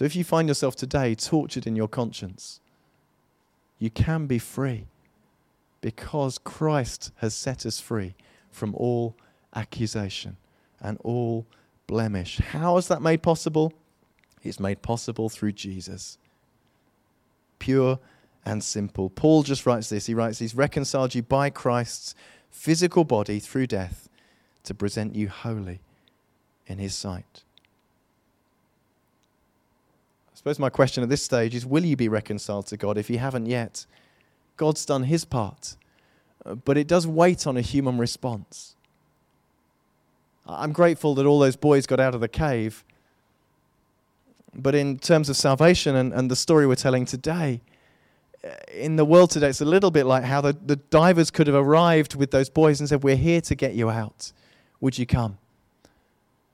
So 0.00 0.06
if 0.06 0.16
you 0.16 0.24
find 0.24 0.48
yourself 0.48 0.76
today 0.76 1.14
tortured 1.14 1.66
in 1.66 1.76
your 1.76 1.86
conscience, 1.86 2.60
you 3.78 3.90
can 3.90 4.26
be 4.26 4.38
free 4.38 4.86
because 5.82 6.38
Christ 6.38 7.12
has 7.16 7.34
set 7.34 7.66
us 7.66 7.80
free 7.80 8.14
from 8.50 8.74
all 8.76 9.14
accusation 9.54 10.38
and 10.80 10.96
all 11.04 11.44
blemish. 11.86 12.38
How 12.38 12.78
is 12.78 12.88
that 12.88 13.02
made 13.02 13.22
possible? 13.22 13.74
It's 14.42 14.58
made 14.58 14.80
possible 14.80 15.28
through 15.28 15.52
Jesus. 15.52 16.16
Pure 17.58 17.98
and 18.46 18.64
simple. 18.64 19.10
Paul 19.10 19.42
just 19.42 19.66
writes 19.66 19.90
this. 19.90 20.06
He 20.06 20.14
writes, 20.14 20.38
He's 20.38 20.54
reconciled 20.54 21.14
you 21.14 21.20
by 21.20 21.50
Christ's 21.50 22.14
physical 22.50 23.04
body 23.04 23.38
through 23.38 23.66
death 23.66 24.08
to 24.64 24.72
present 24.72 25.14
you 25.14 25.28
holy 25.28 25.80
in 26.66 26.78
His 26.78 26.94
sight. 26.94 27.42
Suppose 30.40 30.58
my 30.58 30.70
question 30.70 31.02
at 31.02 31.10
this 31.10 31.22
stage 31.22 31.54
is 31.54 31.66
Will 31.66 31.84
you 31.84 31.98
be 31.98 32.08
reconciled 32.08 32.66
to 32.68 32.78
God 32.78 32.96
if 32.96 33.10
you 33.10 33.18
haven't 33.18 33.44
yet? 33.44 33.84
God's 34.56 34.86
done 34.86 35.02
His 35.02 35.26
part, 35.26 35.76
uh, 36.46 36.54
but 36.54 36.78
it 36.78 36.86
does 36.86 37.06
wait 37.06 37.46
on 37.46 37.58
a 37.58 37.60
human 37.60 37.98
response. 37.98 38.74
I'm 40.46 40.72
grateful 40.72 41.14
that 41.16 41.26
all 41.26 41.40
those 41.40 41.56
boys 41.56 41.86
got 41.86 42.00
out 42.00 42.14
of 42.14 42.22
the 42.22 42.28
cave. 42.28 42.84
But 44.54 44.74
in 44.74 44.98
terms 44.98 45.28
of 45.28 45.36
salvation 45.36 45.94
and, 45.94 46.10
and 46.10 46.30
the 46.30 46.36
story 46.36 46.66
we're 46.66 46.74
telling 46.74 47.04
today, 47.04 47.60
in 48.72 48.96
the 48.96 49.04
world 49.04 49.30
today, 49.30 49.48
it's 49.48 49.60
a 49.60 49.66
little 49.66 49.90
bit 49.90 50.06
like 50.06 50.24
how 50.24 50.40
the, 50.40 50.56
the 50.64 50.76
divers 50.76 51.30
could 51.30 51.48
have 51.48 51.56
arrived 51.56 52.14
with 52.14 52.30
those 52.30 52.48
boys 52.48 52.80
and 52.80 52.88
said, 52.88 53.02
We're 53.02 53.14
here 53.14 53.42
to 53.42 53.54
get 53.54 53.74
you 53.74 53.90
out. 53.90 54.32
Would 54.80 54.96
you 54.96 55.04
come? 55.04 55.36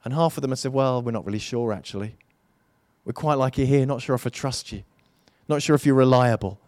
And 0.02 0.12
half 0.12 0.36
of 0.36 0.42
them 0.42 0.50
have 0.50 0.58
said, 0.58 0.72
Well, 0.72 1.02
we're 1.02 1.12
not 1.12 1.24
really 1.24 1.38
sure, 1.38 1.72
actually. 1.72 2.16
We're 3.06 3.12
quite 3.12 3.34
like 3.34 3.56
you 3.56 3.66
here, 3.66 3.86
not 3.86 4.02
sure 4.02 4.16
if 4.16 4.26
I 4.26 4.30
trust 4.30 4.72
you, 4.72 4.82
not 5.48 5.62
sure 5.62 5.76
if 5.76 5.86
you're 5.86 5.94
reliable. 5.94 6.60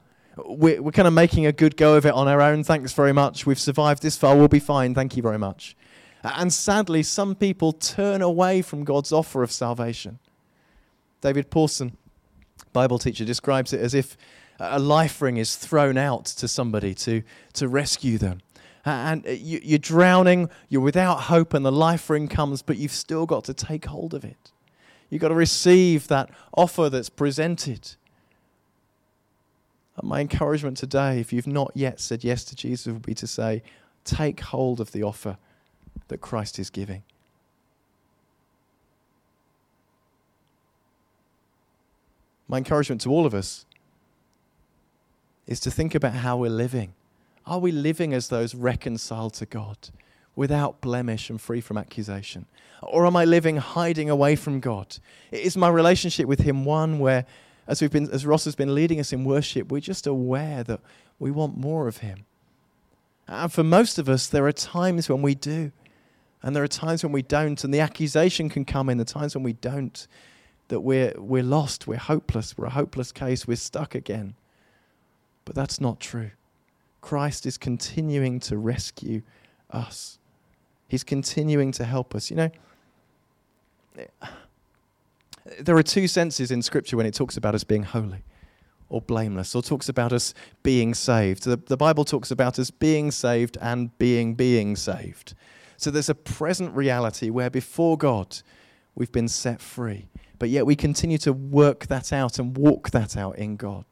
We're, 0.47 0.81
we're 0.81 0.93
kind 0.93 1.09
of 1.09 1.13
making 1.13 1.47
a 1.47 1.53
good 1.53 1.77
go 1.77 1.97
of 1.97 2.07
it 2.07 2.15
on 2.15 2.29
our 2.29 2.41
own. 2.41 2.63
Thanks 2.63 2.93
very 2.93 3.13
much. 3.13 3.45
We've 3.45 3.59
survived 3.59 4.05
this 4.05 4.17
far. 4.17 4.37
We'll 4.37 4.47
be 4.47 4.61
fine. 4.61 4.95
Thank 4.95 5.17
you 5.17 5.23
very 5.23 5.39
much. 5.39 5.77
And 6.23 6.53
sadly, 6.53 7.03
some 7.03 7.35
people 7.35 7.73
turn 7.73 8.23
away 8.23 8.63
from 8.63 8.85
God's 8.85 9.11
offer 9.11 9.43
of 9.43 9.51
salvation. 9.51 10.21
David 11.21 11.51
Pawson, 11.51 11.97
Bible 12.73 13.01
teacher, 13.01 13.25
describes 13.25 13.73
it 13.73 13.81
as 13.81 13.93
if 13.93 14.17
a 14.61 14.79
life 14.79 15.21
ring 15.21 15.39
is 15.39 15.57
thrown 15.57 15.99
out 15.99 16.25
to 16.27 16.47
somebody 16.47 16.95
to, 16.95 17.25
to 17.55 17.67
rescue 17.67 18.17
them. 18.17 18.43
And 18.85 19.27
uh, 19.27 19.31
you're 19.31 19.79
drowning, 19.81 20.51
you're 20.69 20.83
without 20.83 21.23
hope, 21.23 21.53
and 21.53 21.67
the 21.67 21.73
life 21.73 22.09
ring 22.09 22.29
comes, 22.29 22.63
but 22.63 22.77
you've 22.77 22.93
still 22.93 23.27
got 23.27 23.43
to 23.45 23.55
take 23.55 23.87
hold 23.87 24.15
of 24.15 24.25
it. 24.25 24.53
You've 25.11 25.23
got 25.23 25.29
to 25.29 25.35
receive 25.35 26.09
that 26.09 26.31
offer 26.55 26.89
that's 26.91 27.09
presented. 27.09 27.95
And 29.97 30.09
my 30.09 30.21
encouragement 30.21 30.77
today, 30.77 31.19
if 31.19 31.33
you've 31.33 31.47
not 31.47 31.73
yet 31.75 31.99
said 32.01 32.25
yes 32.25 32.45
to 32.45 32.57
Jesus, 32.57 32.93
would 32.93 33.07
be 33.07 33.15
to 33.15 33.27
say, 33.27 33.63
take 34.05 34.41
hold 34.41 34.81
of 34.81 34.93
the 34.93 35.03
offer 35.03 35.39
that 36.09 36.21
Christ 36.21 36.59
is 36.59 36.71
giving. 36.71 37.03
My 42.47 42.59
encouragement 42.59 43.03
to 43.03 43.11
all 43.11 43.27
of 43.27 43.35
us 43.35 43.67
is 45.47 45.61
to 45.61 45.71
think 45.71 45.95
about 45.95 46.15
how 46.15 46.37
we're 46.37 46.51
living. 46.51 46.95
Are 47.47 47.59
we 47.59 47.73
living 47.73 48.13
as 48.13 48.29
those 48.29 48.55
reconciled 48.55 49.35
to 49.35 49.47
God, 49.47 49.77
without 50.39 50.81
blemish 50.81 51.29
and 51.29 51.41
free 51.41 51.61
from 51.61 51.77
accusation? 51.77 52.47
Or 52.81 53.05
am 53.07 53.17
I 53.17 53.25
living 53.25 53.57
hiding 53.57 54.09
away 54.09 54.37
from 54.37 54.61
God? 54.61 54.97
Is 55.33 55.57
my 55.57 55.69
relationship 55.69 56.29
with 56.29 56.39
Him 56.39 56.65
one 56.65 57.01
where, 57.01 57.27
as, 57.67 57.83
we've 57.83 57.91
been, 57.91 58.09
as 58.11 58.25
Ross 58.25 58.45
has 58.45 58.55
been 58.55 58.73
leading 58.73 59.01
us 59.01 59.13
in 59.13 59.25
worship, 59.25 59.73
we're 59.73 59.81
just 59.81 60.07
aware 60.07 60.63
that 60.63 60.79
we 61.19 61.33
want 61.33 61.59
more 61.59 61.89
of 61.89 61.99
Him? 61.99 62.25
And 63.27 63.53
for 63.53 63.65
most 63.65 63.99
of 63.99 64.09
us, 64.09 64.29
there 64.29 64.47
are 64.47 64.53
times 64.53 65.09
when 65.09 65.23
we 65.23 65.35
do, 65.35 65.73
and 66.41 66.55
there 66.55 66.63
are 66.63 66.69
times 66.69 67.03
when 67.03 67.13
we 67.13 67.23
don't, 67.23 67.63
and 67.65 67.75
the 67.75 67.81
accusation 67.81 68.49
can 68.49 68.65
come 68.65 68.89
in 68.89 68.97
the 68.97 69.05
times 69.05 69.35
when 69.35 69.43
we 69.43 69.55
don't, 69.55 70.07
that 70.69 70.81
we're, 70.81 71.15
we're 71.19 71.43
lost, 71.43 71.89
we're 71.89 71.97
hopeless, 71.97 72.57
we're 72.57 72.67
a 72.67 72.71
hopeless 72.71 73.11
case, 73.11 73.49
we're 73.49 73.57
stuck 73.57 73.97
again. 73.97 74.37
But 75.45 75.57
that's 75.57 75.81
not 75.81 75.99
true. 75.99 76.31
Christ 77.01 77.45
is 77.45 77.59
continuing 77.59 78.39
to 78.41 78.57
rescue 78.57 79.23
us. 79.71 80.18
He's 80.89 81.05
continuing 81.05 81.71
to 81.73 81.85
help 81.85 82.15
us. 82.15 82.31
You 82.31 82.37
know, 82.37 82.51
there 85.61 85.77
are 85.77 85.83
two 85.83 86.09
senses 86.09 86.51
in 86.51 86.63
Scripture 86.63 86.97
when 86.97 87.07
it 87.07 87.15
talks 87.15 87.37
about 87.37 87.55
us 87.55 87.65
being 87.65 87.83
holy 87.85 88.25
or 88.89 89.03
blameless, 89.03 89.55
or 89.55 89.61
talks 89.61 89.89
about 89.91 90.15
us 90.15 90.33
being 90.63 90.95
saved. 90.95 91.45
The, 91.45 91.57
the 91.57 91.77
Bible 91.77 92.07
talks 92.07 92.31
about 92.31 92.59
us 92.59 92.71
being 92.71 93.11
saved 93.11 93.59
and 93.61 93.97
being 93.99 94.35
being 94.35 94.77
saved. 94.77 95.35
So 95.77 95.91
there's 95.91 96.09
a 96.09 96.15
present 96.15 96.75
reality 96.75 97.29
where 97.29 97.51
before 97.51 97.99
God 97.99 98.41
we've 98.95 99.13
been 99.13 99.29
set 99.29 99.61
free, 99.61 100.09
but 100.39 100.49
yet 100.49 100.65
we 100.65 100.75
continue 100.75 101.19
to 101.19 101.35
work 101.35 101.87
that 101.89 102.15
out 102.15 102.39
and 102.39 102.57
walk 102.57 102.91
that 102.91 103.15
out 103.15 103.37
in 103.37 103.57
God. 103.57 103.85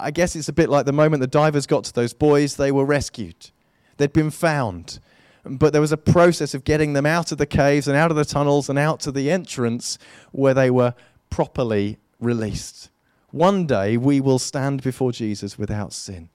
I 0.00 0.10
guess 0.10 0.34
it's 0.34 0.48
a 0.48 0.52
bit 0.52 0.68
like 0.68 0.86
the 0.86 0.92
moment 0.92 1.20
the 1.20 1.26
divers 1.26 1.66
got 1.66 1.84
to 1.84 1.92
those 1.92 2.12
boys, 2.12 2.56
they 2.56 2.72
were 2.72 2.84
rescued. 2.84 3.50
They'd 3.98 4.12
been 4.12 4.30
found. 4.30 4.98
But 5.44 5.72
there 5.72 5.80
was 5.80 5.92
a 5.92 5.96
process 5.96 6.54
of 6.54 6.64
getting 6.64 6.92
them 6.92 7.06
out 7.06 7.32
of 7.32 7.38
the 7.38 7.46
caves 7.46 7.88
and 7.88 7.96
out 7.96 8.10
of 8.10 8.16
the 8.16 8.24
tunnels 8.24 8.68
and 8.68 8.78
out 8.78 9.00
to 9.00 9.12
the 9.12 9.30
entrance 9.30 9.98
where 10.32 10.54
they 10.54 10.70
were 10.70 10.94
properly 11.30 11.98
released. 12.18 12.90
One 13.30 13.66
day 13.66 13.96
we 13.96 14.20
will 14.20 14.38
stand 14.38 14.82
before 14.82 15.12
Jesus 15.12 15.58
without 15.58 15.92
sin. 15.92 16.28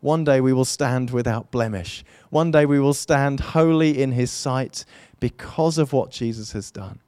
One 0.00 0.24
day 0.24 0.40
we 0.40 0.52
will 0.52 0.64
stand 0.64 1.10
without 1.10 1.50
blemish. 1.50 2.04
One 2.30 2.50
day 2.50 2.66
we 2.66 2.80
will 2.80 2.94
stand 2.94 3.38
holy 3.40 4.02
in 4.02 4.12
his 4.12 4.30
sight 4.30 4.84
because 5.20 5.78
of 5.78 5.92
what 5.92 6.10
Jesus 6.10 6.52
has 6.52 6.72
done. 6.72 6.98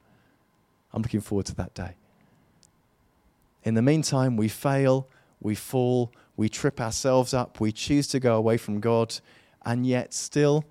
I'm 0.93 1.01
looking 1.01 1.19
forward 1.19 1.45
to 1.47 1.55
that 1.55 1.73
day. 1.73 1.95
In 3.65 3.73
the 3.73 3.81
meantime, 3.81 4.37
we 4.37 4.47
fail, 4.47 5.09
we 5.41 5.55
fall, 5.55 6.13
we 6.37 6.47
trip 6.47 6.79
ourselves 6.79 7.33
up, 7.33 7.59
we 7.59 7.73
choose 7.73 8.07
to 8.07 8.19
go 8.19 8.37
away 8.37 8.55
from 8.55 8.79
God, 8.79 9.19
and 9.65 9.85
yet 9.85 10.13
still, 10.13 10.63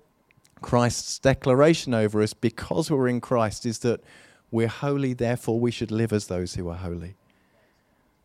Christ's 0.65 1.19
declaration 1.19 1.93
over 1.93 2.23
us, 2.23 2.33
because 2.33 2.89
we're 2.89 3.07
in 3.07 3.21
Christ, 3.21 3.67
is 3.67 3.77
that 3.79 4.03
we're 4.49 4.67
holy, 4.67 5.13
therefore 5.13 5.59
we 5.59 5.69
should 5.69 5.91
live 5.91 6.11
as 6.11 6.25
those 6.25 6.55
who 6.55 6.67
are 6.69 6.75
holy. 6.75 7.13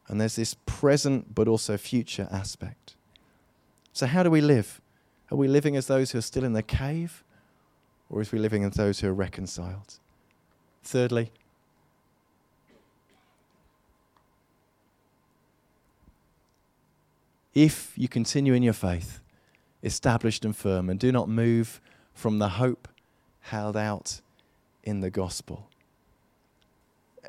And 0.08 0.18
there's 0.18 0.36
this 0.36 0.54
present 0.64 1.34
but 1.34 1.48
also 1.48 1.76
future 1.76 2.28
aspect. 2.32 2.94
So, 3.92 4.06
how 4.06 4.22
do 4.22 4.30
we 4.30 4.40
live? 4.40 4.80
Are 5.30 5.36
we 5.36 5.48
living 5.48 5.76
as 5.76 5.86
those 5.86 6.12
who 6.12 6.18
are 6.18 6.22
still 6.22 6.42
in 6.42 6.54
the 6.54 6.62
cave, 6.62 7.22
or 8.08 8.22
are 8.22 8.26
we 8.32 8.38
living 8.38 8.64
as 8.64 8.72
those 8.72 9.00
who 9.00 9.08
are 9.08 9.12
reconciled? 9.12 9.98
Thirdly, 10.82 11.32
if 17.52 17.92
you 17.96 18.08
continue 18.08 18.54
in 18.54 18.62
your 18.62 18.72
faith, 18.72 19.20
established 19.82 20.46
and 20.46 20.56
firm, 20.56 20.88
and 20.88 20.98
do 20.98 21.12
not 21.12 21.28
move 21.28 21.82
from 22.20 22.38
the 22.38 22.50
hope 22.50 22.86
held 23.40 23.76
out 23.76 24.20
in 24.84 25.00
the 25.00 25.10
gospel. 25.10 25.68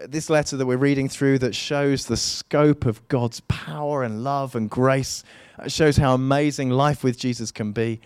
This 0.05 0.29
letter 0.29 0.57
that 0.57 0.65
we're 0.65 0.77
reading 0.77 1.07
through 1.07 1.39
that 1.39 1.55
shows 1.55 2.05
the 2.05 2.17
scope 2.17 2.85
of 2.85 3.07
God's 3.07 3.39
power 3.41 4.03
and 4.03 4.23
love 4.23 4.55
and 4.55 4.69
grace, 4.69 5.23
uh, 5.57 5.69
shows 5.69 5.97
how 5.97 6.13
amazing 6.13 6.69
life 6.69 7.03
with 7.03 7.17
Jesus 7.17 7.51
can 7.51 7.71
be. 7.71 8.01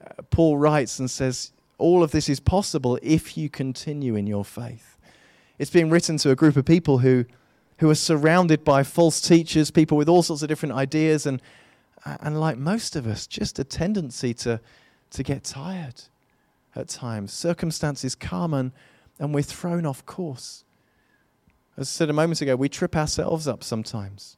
Uh, 0.00 0.22
Paul 0.30 0.56
writes 0.56 0.98
and 0.98 1.10
says, 1.10 1.52
All 1.78 2.02
of 2.02 2.12
this 2.12 2.28
is 2.28 2.40
possible 2.40 2.98
if 3.02 3.36
you 3.36 3.50
continue 3.50 4.14
in 4.16 4.26
your 4.26 4.44
faith. 4.44 4.96
It's 5.58 5.70
being 5.70 5.90
written 5.90 6.16
to 6.18 6.30
a 6.30 6.36
group 6.36 6.56
of 6.56 6.64
people 6.64 6.98
who 6.98 7.26
who 7.78 7.90
are 7.90 7.94
surrounded 7.94 8.64
by 8.64 8.82
false 8.82 9.20
teachers, 9.20 9.70
people 9.70 9.98
with 9.98 10.08
all 10.08 10.22
sorts 10.22 10.42
of 10.42 10.48
different 10.48 10.74
ideas, 10.74 11.26
and, 11.26 11.42
and 12.06 12.40
like 12.40 12.56
most 12.56 12.96
of 12.96 13.06
us, 13.06 13.26
just 13.26 13.58
a 13.58 13.64
tendency 13.64 14.32
to, 14.32 14.58
to 15.16 15.22
get 15.22 15.44
tired 15.44 16.02
at 16.74 16.88
times. 16.88 17.32
Circumstances 17.32 18.14
come 18.14 18.54
and, 18.54 18.72
and 19.18 19.34
we're 19.34 19.42
thrown 19.42 19.86
off 19.86 20.04
course. 20.06 20.64
As 21.76 21.88
I 21.88 21.90
said 21.90 22.10
a 22.10 22.14
moment 22.14 22.40
ago, 22.40 22.56
we 22.56 22.68
trip 22.68 22.96
ourselves 22.96 23.48
up 23.48 23.64
sometimes. 23.64 24.36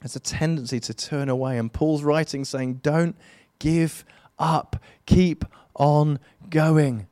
There's 0.00 0.16
a 0.16 0.20
tendency 0.20 0.80
to 0.80 0.94
turn 0.94 1.28
away, 1.28 1.58
and 1.58 1.72
Paul's 1.72 2.02
writing 2.02 2.44
saying, 2.44 2.80
Don't 2.82 3.16
give 3.58 4.04
up, 4.38 4.76
keep 5.06 5.44
on 5.74 6.18
going. 6.50 7.06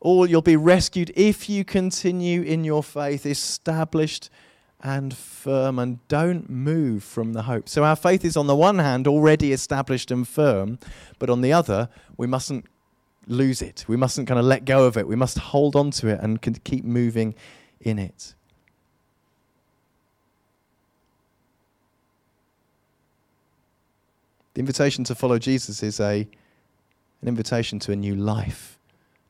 Or 0.00 0.26
you'll 0.26 0.42
be 0.42 0.56
rescued 0.56 1.10
if 1.16 1.48
you 1.48 1.64
continue 1.64 2.42
in 2.42 2.62
your 2.62 2.82
faith, 2.82 3.26
established 3.26 4.30
and 4.86 5.16
firm, 5.16 5.80
and 5.80 5.98
don't 6.06 6.48
move 6.48 7.02
from 7.02 7.32
the 7.32 7.42
hope. 7.42 7.68
So 7.68 7.82
our 7.82 7.96
faith 7.96 8.24
is, 8.24 8.36
on 8.36 8.46
the 8.46 8.54
one 8.54 8.78
hand, 8.78 9.08
already 9.08 9.52
established 9.52 10.12
and 10.12 10.26
firm, 10.26 10.78
but 11.18 11.28
on 11.28 11.40
the 11.40 11.52
other, 11.52 11.88
we 12.16 12.28
mustn't 12.28 12.66
lose 13.26 13.60
it. 13.62 13.84
We 13.88 13.96
mustn't 13.96 14.28
kind 14.28 14.38
of 14.38 14.46
let 14.46 14.64
go 14.64 14.86
of 14.86 14.96
it. 14.96 15.08
We 15.08 15.16
must 15.16 15.38
hold 15.38 15.74
on 15.74 15.90
to 15.90 16.06
it 16.06 16.20
and 16.20 16.40
keep 16.62 16.84
moving 16.84 17.34
in 17.80 17.98
it. 17.98 18.34
The 24.54 24.60
invitation 24.60 25.02
to 25.04 25.16
follow 25.16 25.40
Jesus 25.40 25.82
is 25.82 25.98
a, 25.98 26.28
an 27.22 27.28
invitation 27.28 27.80
to 27.80 27.92
a 27.92 27.96
new 27.96 28.14
life 28.14 28.78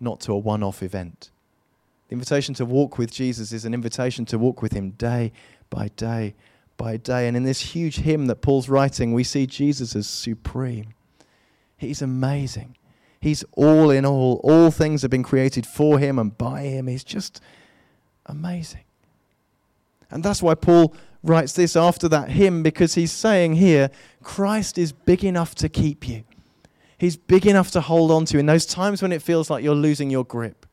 not 0.00 0.20
to 0.20 0.32
a 0.32 0.38
one 0.38 0.62
off 0.62 0.82
event. 0.82 1.30
The 2.08 2.12
invitation 2.12 2.54
to 2.54 2.64
walk 2.64 2.98
with 2.98 3.10
Jesus 3.10 3.52
is 3.52 3.64
an 3.64 3.74
invitation 3.74 4.24
to 4.26 4.38
walk 4.38 4.62
with 4.62 4.72
him 4.72 4.90
day 4.90 5.32
by 5.70 5.88
day 5.96 6.34
by 6.76 6.96
day. 6.96 7.26
And 7.26 7.36
in 7.36 7.42
this 7.42 7.60
huge 7.60 7.96
hymn 7.96 8.26
that 8.26 8.42
Paul's 8.42 8.68
writing, 8.68 9.12
we 9.12 9.24
see 9.24 9.46
Jesus 9.46 9.96
as 9.96 10.06
supreme. 10.08 10.94
He's 11.76 12.02
amazing. 12.02 12.76
He's 13.20 13.44
all 13.52 13.90
in 13.90 14.04
all. 14.04 14.40
All 14.44 14.70
things 14.70 15.02
have 15.02 15.10
been 15.10 15.22
created 15.22 15.66
for 15.66 15.98
him 15.98 16.18
and 16.18 16.36
by 16.36 16.62
him. 16.62 16.86
He's 16.86 17.04
just 17.04 17.40
amazing. 18.26 18.84
And 20.10 20.22
that's 20.22 20.42
why 20.42 20.54
Paul 20.54 20.94
writes 21.22 21.52
this 21.54 21.74
after 21.74 22.08
that 22.08 22.30
hymn, 22.30 22.62
because 22.62 22.94
he's 22.94 23.10
saying 23.10 23.54
here, 23.54 23.90
Christ 24.22 24.78
is 24.78 24.92
big 24.92 25.24
enough 25.24 25.54
to 25.56 25.68
keep 25.68 26.08
you. 26.08 26.22
He's 26.98 27.16
big 27.16 27.46
enough 27.46 27.72
to 27.72 27.80
hold 27.80 28.10
on 28.10 28.24
to 28.26 28.38
in 28.38 28.46
those 28.46 28.64
times 28.64 29.02
when 29.02 29.12
it 29.12 29.22
feels 29.22 29.50
like 29.50 29.64
you're 29.64 29.74
losing 29.74 30.08
your 30.08 30.24
grip. 30.24 30.66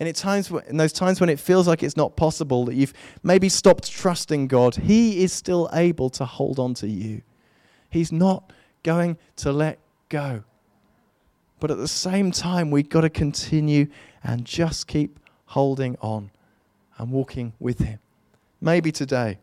And 0.00 0.16
times, 0.16 0.50
in 0.66 0.78
those 0.78 0.94
times 0.94 1.20
when 1.20 1.28
it 1.28 1.38
feels 1.38 1.68
like 1.68 1.82
it's 1.82 1.96
not 1.96 2.16
possible, 2.16 2.64
that 2.64 2.74
you've 2.74 2.94
maybe 3.22 3.50
stopped 3.50 3.92
trusting 3.92 4.48
God, 4.48 4.74
He 4.74 5.22
is 5.22 5.30
still 5.30 5.68
able 5.74 6.08
to 6.10 6.24
hold 6.24 6.58
on 6.58 6.72
to 6.74 6.88
you. 6.88 7.20
He's 7.90 8.10
not 8.10 8.50
going 8.82 9.18
to 9.36 9.52
let 9.52 9.78
go. 10.08 10.42
But 11.60 11.70
at 11.70 11.76
the 11.76 11.86
same 11.86 12.30
time, 12.32 12.70
we've 12.70 12.88
got 12.88 13.02
to 13.02 13.10
continue 13.10 13.88
and 14.24 14.46
just 14.46 14.86
keep 14.86 15.20
holding 15.44 15.96
on 16.00 16.30
and 16.96 17.12
walking 17.12 17.52
with 17.60 17.80
Him. 17.80 17.98
Maybe 18.58 18.90
today 18.90 19.38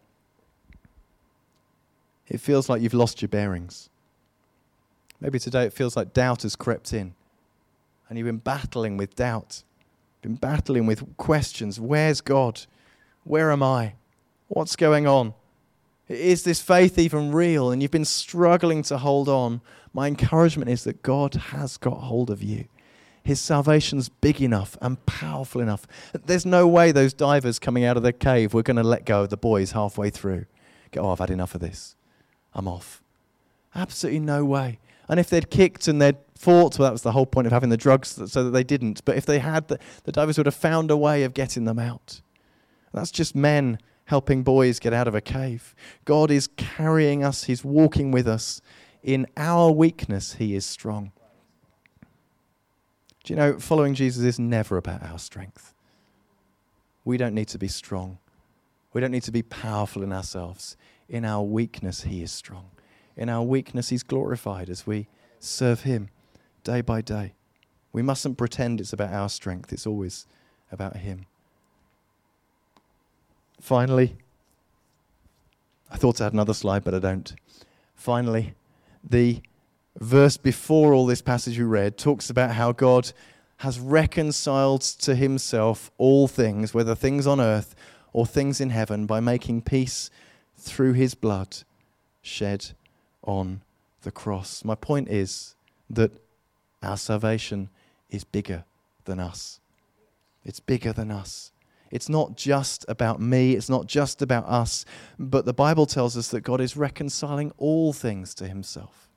it 2.28 2.42
feels 2.42 2.68
like 2.68 2.82
you've 2.82 2.96
lost 2.96 3.22
your 3.22 3.30
bearings. 3.30 3.90
Maybe 5.22 5.38
today 5.38 5.66
it 5.66 5.74
feels 5.74 5.96
like 5.96 6.14
doubt 6.14 6.42
has 6.42 6.56
crept 6.56 6.94
in 6.94 7.14
and 8.10 8.18
you've 8.18 8.26
been 8.26 8.38
battling 8.38 8.98
with 8.98 9.16
doubt, 9.16 9.64
been 10.28 10.36
battling 10.36 10.86
with 10.86 11.16
questions. 11.16 11.80
Where's 11.80 12.20
God? 12.20 12.66
Where 13.24 13.50
am 13.50 13.64
I? 13.64 13.94
What's 14.50 14.76
going 14.76 15.08
on? 15.08 15.34
Is 16.10 16.44
this 16.44 16.62
faith 16.62 17.00
even 17.00 17.32
real? 17.32 17.72
And 17.72 17.82
you've 17.82 17.92
been 17.92 18.04
struggling 18.04 18.84
to 18.84 18.98
hold 18.98 19.30
on. 19.30 19.62
My 19.94 20.08
encouragement 20.08 20.70
is 20.70 20.84
that 20.84 21.02
God 21.02 21.36
has 21.36 21.78
got 21.78 22.02
hold 22.02 22.30
of 22.30 22.44
you. 22.44 22.66
His 23.24 23.40
salvation's 23.40 24.10
big 24.10 24.42
enough 24.42 24.78
and 24.82 25.06
powerful 25.06 25.62
enough. 25.62 25.88
There's 26.12 26.46
no 26.46 26.68
way 26.68 26.92
those 26.92 27.14
divers 27.14 27.58
coming 27.58 27.86
out 27.86 27.96
of 27.96 28.04
the 28.04 28.12
cave 28.12 28.54
were 28.54 28.64
going 28.64 28.78
to 28.78 28.84
let 28.84 29.06
go 29.06 29.24
of 29.24 29.30
the 29.30 29.38
boys 29.38 29.72
halfway 29.72 30.10
through. 30.10 30.46
Go, 30.92 31.04
oh, 31.04 31.12
I've 31.12 31.20
had 31.20 31.30
enough 31.30 31.56
of 31.56 31.62
this. 31.62 31.96
I'm 32.54 32.68
off. 32.68 33.02
Absolutely 33.74 34.20
no 34.20 34.44
way. 34.44 34.80
And 35.08 35.22
if 35.22 35.30
they'd 35.30 35.50
kicked 35.50 35.88
and 35.88 36.02
they'd 36.02 36.18
fought, 36.38 36.78
well, 36.78 36.88
that 36.88 36.94
was 36.94 37.02
the 37.02 37.12
whole 37.12 37.26
point 37.26 37.48
of 37.48 37.54
having 37.54 37.70
the 37.70 37.78
drugs 37.78 38.10
so 38.32 38.44
that 38.44 38.52
they 38.52 38.64
didn't. 38.64 39.04
But 39.06 39.18
if 39.18 39.26
they 39.26 39.40
had, 39.40 39.68
the, 39.68 39.80
the 40.04 40.12
divers 40.12 40.38
would 40.38 40.46
have 40.46 40.56
found 40.56 40.92
a 40.92 40.98
way 40.98 41.24
of 41.24 41.34
getting 41.34 41.66
them 41.66 41.80
out. 41.80 42.22
That's 42.94 43.12
just 43.12 43.36
men 43.36 43.80
helping 44.06 44.44
boys 44.44 44.80
get 44.80 44.94
out 44.94 45.08
of 45.08 45.16
a 45.16 45.22
cave. 45.22 45.76
God 46.06 46.32
is 46.32 46.48
carrying 46.56 47.24
us, 47.24 47.44
He's 47.44 47.64
walking 47.64 48.12
with 48.12 48.28
us. 48.28 48.62
In 49.04 49.28
our 49.36 49.72
weakness, 49.72 50.34
He 50.34 50.56
is 50.56 50.66
strong. 50.66 51.12
Do 53.24 53.34
you 53.34 53.38
know, 53.38 53.60
following 53.60 53.94
Jesus 53.94 54.24
is 54.24 54.40
never 54.40 54.78
about 54.78 55.04
our 55.04 55.20
strength. 55.20 55.74
We 57.04 57.18
don't 57.18 57.36
need 57.36 57.50
to 57.50 57.58
be 57.58 57.68
strong. 57.68 58.18
We 58.94 59.02
don't 59.02 59.12
need 59.12 59.24
to 59.24 59.32
be 59.32 59.44
powerful 59.44 60.02
in 60.02 60.14
ourselves. 60.14 60.78
In 61.10 61.26
our 61.26 61.44
weakness, 61.44 62.04
He 62.04 62.24
is 62.24 62.32
strong. 62.32 62.70
In 63.16 63.30
our 63.30 63.44
weakness, 63.44 63.90
He's 63.90 64.04
glorified 64.04 64.70
as 64.70 64.88
we 64.88 65.08
serve 65.40 65.82
Him 65.82 66.10
day 66.68 66.82
by 66.82 67.00
day. 67.00 67.34
We 67.94 68.02
mustn't 68.02 68.38
pretend 68.38 68.82
it's 68.82 68.92
about 68.92 69.14
our 69.14 69.30
strength, 69.30 69.72
it's 69.72 69.88
always 69.88 70.28
about 70.70 70.98
Him. 70.98 71.26
Finally, 73.62 74.18
I 75.90 75.96
thought 75.96 76.20
I 76.20 76.26
had 76.26 76.34
another 76.34 76.54
slide, 76.54 76.84
but 76.84 76.94
I 76.94 77.00
don't. 77.00 77.34
Finally, 77.96 78.54
the 79.02 79.42
verse 79.98 80.36
before 80.36 80.94
all 80.94 81.06
this 81.06 81.22
passage 81.22 81.58
we 81.58 81.64
read 81.64 81.98
talks 81.98 82.30
about 82.30 82.52
how 82.52 82.74
God 82.74 83.14
has 83.62 83.80
reconciled 83.80 84.82
to 84.82 85.16
himself 85.16 85.90
all 85.98 86.28
things, 86.28 86.74
whether 86.74 86.96
things 86.96 87.26
on 87.26 87.40
earth 87.40 87.76
or 88.12 88.26
things 88.26 88.60
in 88.60 88.72
heaven, 88.72 89.06
by 89.06 89.22
making 89.22 89.62
peace 89.62 90.12
through 90.58 90.94
his 90.94 91.16
blood 91.16 91.60
shed 92.22 92.72
on 93.24 93.62
the 94.02 94.12
cross. 94.12 94.66
My 94.66 94.76
point 94.76 95.08
is 95.08 95.56
that 95.90 96.12
our 96.88 96.98
salvation 96.98 97.70
is 98.10 98.24
bigger 98.24 98.64
than 99.06 99.20
us. 99.20 99.60
It's 100.44 100.60
bigger 100.60 100.94
than 100.94 101.12
us. 101.12 101.52
It's 101.92 102.10
not 102.10 102.36
just 102.36 102.86
about 102.88 103.22
me, 103.22 103.54
it's 103.54 103.70
not 103.70 103.88
just 103.88 104.22
about 104.22 104.46
us, 104.46 104.86
but 105.20 105.46
the 105.46 105.54
Bible 105.54 105.86
tells 105.86 106.18
us 106.18 106.30
that 106.30 106.42
God 106.42 106.60
is 106.62 106.76
reconciling 106.76 107.52
all 107.58 107.94
things 107.94 108.34
to 108.36 108.48
himself 108.48 109.10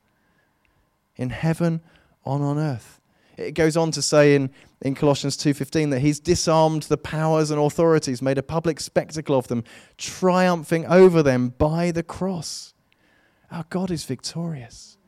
in 1.17 1.31
heaven 1.31 1.81
on 2.25 2.43
on 2.43 2.59
earth. 2.59 3.01
It 3.37 3.53
goes 3.53 3.77
on 3.77 3.91
to 3.93 4.03
say 4.03 4.35
in, 4.35 4.51
in 4.83 4.95
Colossians 4.95 5.37
2:15 5.37 5.91
that 5.91 6.01
he's 6.01 6.21
disarmed 6.21 6.85
the 6.85 6.97
powers 6.97 7.51
and 7.51 7.61
authorities, 7.61 8.21
made 8.21 8.39
a 8.39 8.43
public 8.43 8.81
spectacle 8.81 9.37
of 9.37 9.49
them, 9.49 9.65
triumphing 9.97 10.87
over 10.87 11.23
them 11.23 11.55
by 11.57 11.91
the 11.91 12.03
cross. 12.03 12.75
Our 13.51 13.65
God 13.71 13.91
is 13.91 14.05
victorious. 14.05 14.99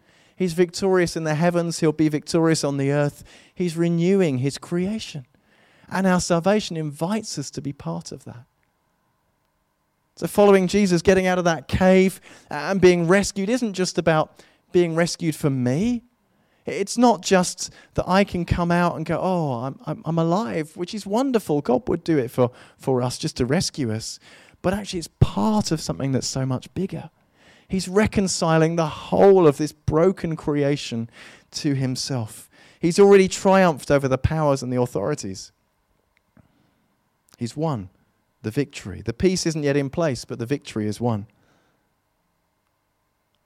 He's 0.43 0.55
victorious 0.55 1.17
in 1.17 1.23
the 1.23 1.37
heavens, 1.37 1.79
he'll 1.79 1.93
be 1.93 2.09
victorious 2.09 2.65
on 2.65 2.77
the 2.77 2.91
earth. 2.91 3.23
He's 3.55 3.77
renewing 3.77 4.39
his 4.39 4.59
creation. 4.59 5.25
And 5.89 6.05
our 6.05 6.21
salvation 6.21 6.77
invites 6.77 7.39
us 7.39 7.49
to 7.53 7.63
be 7.63 7.73
part 7.73 8.11
of 8.11 8.25
that. 8.25 8.45
So, 10.17 10.27
following 10.27 10.67
Jesus, 10.67 11.01
getting 11.01 11.29
out 11.29 11.39
of 11.39 11.45
that 11.45 11.69
cave 11.69 12.21
and 12.51 12.81
being 12.81 13.07
rescued 13.07 13.51
isn't 13.51 13.75
just 13.75 13.99
about 13.99 14.43
being 14.73 14.97
rescued 14.97 15.37
for 15.37 15.49
me. 15.49 16.03
It's 16.67 16.99
not 16.99 17.23
just 17.23 17.73
that 17.95 18.09
I 18.09 18.25
can 18.25 18.45
come 18.45 18.73
out 18.73 18.97
and 18.97 19.07
go, 19.07 19.21
oh, 19.23 19.53
I'm, 19.53 19.79
I'm, 19.87 20.03
I'm, 20.05 20.19
alive, 20.19 20.77
which 20.77 20.93
is 20.93 21.07
wonderful. 21.07 21.61
God 21.61 21.89
would 21.89 22.03
do 22.03 22.19
it 22.19 22.33
for, 22.33 22.51
for 22.77 23.01
us 23.01 23.17
just 23.17 23.37
to 23.37 23.47
rescue 23.47 23.93
us. 23.93 24.19
But 24.61 24.75
actually, 24.75 24.99
it's 24.99 25.09
part 25.21 25.71
of 25.71 25.81
something 25.81 26.11
that's 26.11 26.27
so 26.27 26.45
much 26.45 26.75
bigger. 26.75 27.11
He's 27.73 27.89
reconciling 27.89 28.77
the 28.77 28.87
whole 28.87 29.47
of 29.47 29.57
this 29.57 29.73
broken 29.73 30.37
creation 30.37 31.09
to 31.53 31.75
himself. 31.75 32.51
He's 32.79 32.99
already 32.99 33.29
triumphed 33.29 33.91
over 33.91 34.09
the 34.09 34.19
powers 34.19 34.63
and 34.63 34.71
the 34.71 34.79
authorities. 34.79 35.53
He's 37.39 37.57
won 37.57 37.89
the 38.43 38.51
victory. 38.51 39.01
The 39.01 39.15
peace 39.15 39.47
isn't 39.47 39.63
yet 39.63 39.79
in 39.79 39.89
place, 39.89 40.27
but 40.27 40.39
the 40.39 40.45
victory 40.45 40.87
is 40.87 41.01
won. 41.01 41.29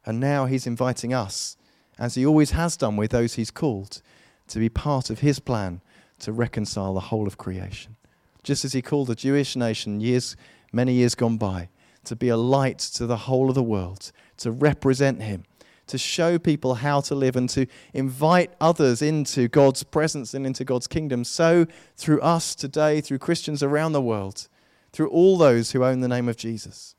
And 0.04 0.18
now 0.18 0.46
he's 0.46 0.66
inviting 0.66 1.14
us, 1.14 1.56
as 1.96 2.16
he 2.16 2.26
always 2.26 2.50
has 2.50 2.76
done 2.76 2.96
with 2.96 3.12
those 3.12 3.34
he's 3.34 3.52
called, 3.52 4.02
to 4.48 4.58
be 4.58 4.68
part 4.68 5.08
of 5.08 5.20
his 5.20 5.38
plan 5.38 5.82
to 6.18 6.32
reconcile 6.32 6.94
the 6.94 7.00
whole 7.14 7.28
of 7.28 7.38
creation. 7.38 7.94
Just 8.42 8.64
as 8.64 8.72
he 8.72 8.82
called 8.82 9.06
the 9.06 9.14
Jewish 9.14 9.54
nation 9.54 10.00
years, 10.00 10.34
many 10.72 10.94
years 10.94 11.14
gone 11.14 11.36
by, 11.36 11.68
to 12.06 12.16
be 12.16 12.28
a 12.28 12.36
light 12.36 12.78
to 12.78 13.06
the 13.06 13.16
whole 13.16 13.48
of 13.48 13.54
the 13.54 13.62
world, 13.62 14.12
to 14.38 14.50
represent 14.50 15.22
him, 15.22 15.44
to 15.86 15.98
show 15.98 16.38
people 16.38 16.76
how 16.76 17.00
to 17.02 17.14
live 17.14 17.36
and 17.36 17.48
to 17.50 17.66
invite 17.92 18.52
others 18.60 19.02
into 19.02 19.48
God's 19.48 19.82
presence 19.82 20.34
and 20.34 20.46
into 20.46 20.64
God's 20.64 20.86
kingdom. 20.86 21.22
So, 21.24 21.66
through 21.96 22.20
us 22.20 22.54
today, 22.54 23.00
through 23.00 23.18
Christians 23.18 23.62
around 23.62 23.92
the 23.92 24.02
world, 24.02 24.48
through 24.92 25.08
all 25.08 25.36
those 25.36 25.72
who 25.72 25.84
own 25.84 26.00
the 26.00 26.08
name 26.08 26.28
of 26.28 26.36
Jesus, 26.36 26.94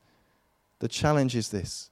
the 0.78 0.88
challenge 0.88 1.34
is 1.34 1.50
this 1.50 1.90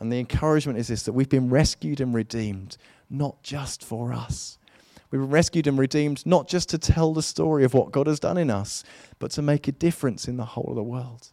and 0.00 0.10
the 0.10 0.18
encouragement 0.18 0.78
is 0.78 0.88
this 0.88 1.02
that 1.02 1.12
we've 1.12 1.28
been 1.28 1.50
rescued 1.50 2.00
and 2.00 2.14
redeemed, 2.14 2.78
not 3.10 3.42
just 3.42 3.84
for 3.84 4.12
us. 4.12 4.58
We've 5.10 5.20
been 5.20 5.30
rescued 5.30 5.66
and 5.66 5.78
redeemed 5.78 6.24
not 6.24 6.48
just 6.48 6.70
to 6.70 6.78
tell 6.78 7.12
the 7.12 7.22
story 7.22 7.64
of 7.64 7.74
what 7.74 7.92
God 7.92 8.06
has 8.06 8.18
done 8.18 8.38
in 8.38 8.50
us, 8.50 8.82
but 9.18 9.30
to 9.32 9.42
make 9.42 9.68
a 9.68 9.72
difference 9.72 10.26
in 10.26 10.38
the 10.38 10.44
whole 10.44 10.68
of 10.70 10.76
the 10.76 10.82
world. 10.82 11.32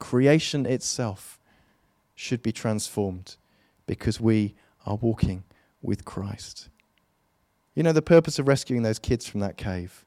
Creation 0.00 0.66
itself 0.66 1.38
should 2.16 2.42
be 2.42 2.50
transformed 2.50 3.36
because 3.86 4.20
we 4.20 4.54
are 4.84 4.96
walking 4.96 5.44
with 5.80 6.04
Christ. 6.04 6.68
You 7.76 7.84
know, 7.84 7.92
the 7.92 8.02
purpose 8.02 8.40
of 8.40 8.48
rescuing 8.48 8.82
those 8.82 8.98
kids 8.98 9.28
from 9.28 9.40
that 9.40 9.56
cave 9.56 10.04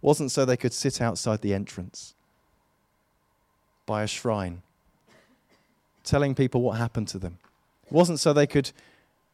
wasn't 0.00 0.32
so 0.32 0.44
they 0.44 0.56
could 0.56 0.72
sit 0.72 1.00
outside 1.00 1.40
the 1.40 1.54
entrance 1.54 2.14
by 3.86 4.02
a 4.02 4.06
shrine 4.06 4.62
telling 6.04 6.34
people 6.34 6.60
what 6.60 6.78
happened 6.78 7.06
to 7.08 7.18
them. 7.18 7.38
It 7.86 7.92
wasn't 7.92 8.18
so 8.18 8.32
they 8.32 8.46
could 8.46 8.72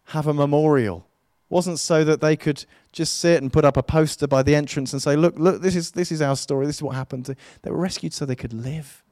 have 0.06 0.26
a 0.26 0.34
memorial. 0.34 1.06
It 1.50 1.54
wasn't 1.54 1.78
so 1.78 2.04
that 2.04 2.20
they 2.20 2.36
could 2.36 2.64
just 2.92 3.18
sit 3.18 3.40
and 3.40 3.52
put 3.52 3.64
up 3.64 3.76
a 3.76 3.82
poster 3.82 4.26
by 4.26 4.42
the 4.42 4.54
entrance 4.54 4.92
and 4.92 5.00
say, 5.00 5.16
look, 5.16 5.38
look, 5.38 5.62
this 5.62 5.74
is, 5.74 5.92
this 5.92 6.12
is 6.12 6.20
our 6.20 6.36
story. 6.36 6.66
This 6.66 6.76
is 6.76 6.82
what 6.82 6.94
happened. 6.94 7.34
They 7.62 7.70
were 7.70 7.78
rescued 7.78 8.12
so 8.12 8.26
they 8.26 8.36
could 8.36 8.52
live, 8.52 9.02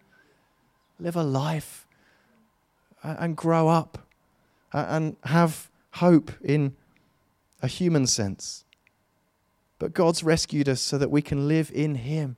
live 0.98 1.16
a 1.16 1.22
life 1.22 1.86
and 3.02 3.36
grow 3.36 3.68
up 3.68 4.06
and 4.72 5.16
have 5.24 5.70
hope 5.92 6.30
in 6.42 6.74
a 7.62 7.66
human 7.66 8.06
sense. 8.06 8.64
But 9.78 9.94
God's 9.94 10.22
rescued 10.22 10.68
us 10.68 10.80
so 10.80 10.98
that 10.98 11.10
we 11.10 11.22
can 11.22 11.48
live 11.48 11.70
in 11.74 11.96
Him, 11.96 12.36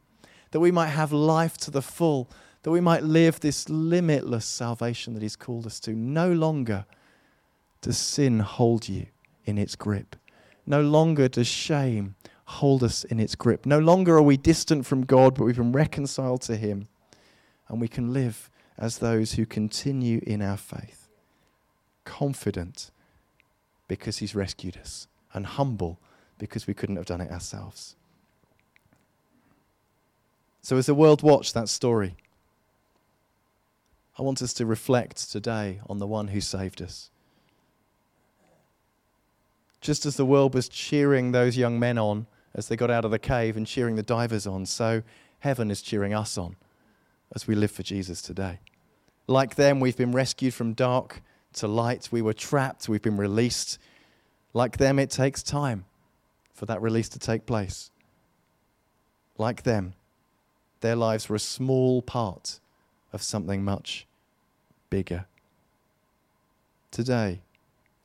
that 0.50 0.60
we 0.60 0.70
might 0.70 0.88
have 0.88 1.12
life 1.12 1.56
to 1.58 1.70
the 1.70 1.82
full, 1.82 2.28
that 2.62 2.70
we 2.70 2.80
might 2.80 3.04
live 3.04 3.40
this 3.40 3.68
limitless 3.68 4.44
salvation 4.44 5.14
that 5.14 5.22
He's 5.22 5.36
called 5.36 5.66
us 5.66 5.80
to. 5.80 5.92
No 5.92 6.32
longer 6.32 6.84
does 7.80 7.98
sin 7.98 8.40
hold 8.40 8.88
you 8.88 9.06
in 9.44 9.56
its 9.56 9.76
grip. 9.76 10.16
No 10.66 10.82
longer 10.82 11.28
does 11.28 11.46
shame 11.46 12.16
hold 12.44 12.82
us 12.82 13.04
in 13.04 13.20
its 13.20 13.34
grip. 13.34 13.66
No 13.66 13.78
longer 13.78 14.16
are 14.16 14.22
we 14.22 14.36
distant 14.36 14.84
from 14.84 15.04
God, 15.04 15.34
but 15.34 15.44
we've 15.44 15.56
been 15.56 15.72
reconciled 15.72 16.42
to 16.42 16.56
Him. 16.56 16.88
And 17.68 17.80
we 17.80 17.88
can 17.88 18.12
live 18.12 18.50
as 18.78 18.98
those 18.98 19.32
who 19.32 19.44
continue 19.44 20.20
in 20.26 20.40
our 20.40 20.56
faith, 20.56 21.08
confident 22.04 22.90
because 23.88 24.18
He's 24.18 24.34
rescued 24.34 24.76
us, 24.76 25.08
and 25.34 25.44
humble 25.44 25.98
because 26.38 26.66
we 26.66 26.74
couldn't 26.74 26.96
have 26.96 27.06
done 27.06 27.20
it 27.20 27.30
ourselves. 27.30 27.96
So, 30.62 30.76
as 30.76 30.86
the 30.86 30.94
world 30.94 31.22
watched 31.22 31.54
that 31.54 31.68
story, 31.68 32.16
I 34.18 34.22
want 34.22 34.42
us 34.42 34.52
to 34.54 34.66
reflect 34.66 35.30
today 35.30 35.80
on 35.88 35.98
the 35.98 36.06
one 36.06 36.28
who 36.28 36.40
saved 36.40 36.82
us. 36.82 37.10
Just 39.80 40.06
as 40.06 40.16
the 40.16 40.26
world 40.26 40.54
was 40.54 40.68
cheering 40.68 41.32
those 41.32 41.56
young 41.56 41.78
men 41.78 41.98
on 41.98 42.26
as 42.54 42.68
they 42.68 42.76
got 42.76 42.90
out 42.90 43.04
of 43.04 43.10
the 43.10 43.18
cave 43.18 43.56
and 43.56 43.66
cheering 43.66 43.94
the 43.94 44.02
divers 44.02 44.46
on, 44.46 44.66
so 44.66 45.02
heaven 45.40 45.70
is 45.70 45.82
cheering 45.82 46.12
us 46.12 46.36
on 46.36 46.56
as 47.34 47.46
we 47.46 47.54
live 47.54 47.70
for 47.70 47.82
Jesus 47.82 48.22
today. 48.22 48.60
Like 49.26 49.56
them, 49.56 49.80
we've 49.80 49.96
been 49.96 50.12
rescued 50.12 50.54
from 50.54 50.72
dark 50.72 51.22
to 51.54 51.68
light. 51.68 52.08
We 52.10 52.22
were 52.22 52.32
trapped, 52.32 52.88
we've 52.88 53.02
been 53.02 53.16
released. 53.16 53.78
Like 54.54 54.78
them, 54.78 54.98
it 54.98 55.10
takes 55.10 55.42
time 55.42 55.84
for 56.54 56.66
that 56.66 56.80
release 56.80 57.08
to 57.10 57.18
take 57.18 57.46
place. 57.46 57.90
Like 59.36 59.62
them, 59.62 59.94
their 60.80 60.96
lives 60.96 61.28
were 61.28 61.36
a 61.36 61.40
small 61.40 62.02
part 62.02 62.60
of 63.12 63.22
something 63.22 63.64
much 63.64 64.06
bigger. 64.90 65.26
Today, 66.90 67.42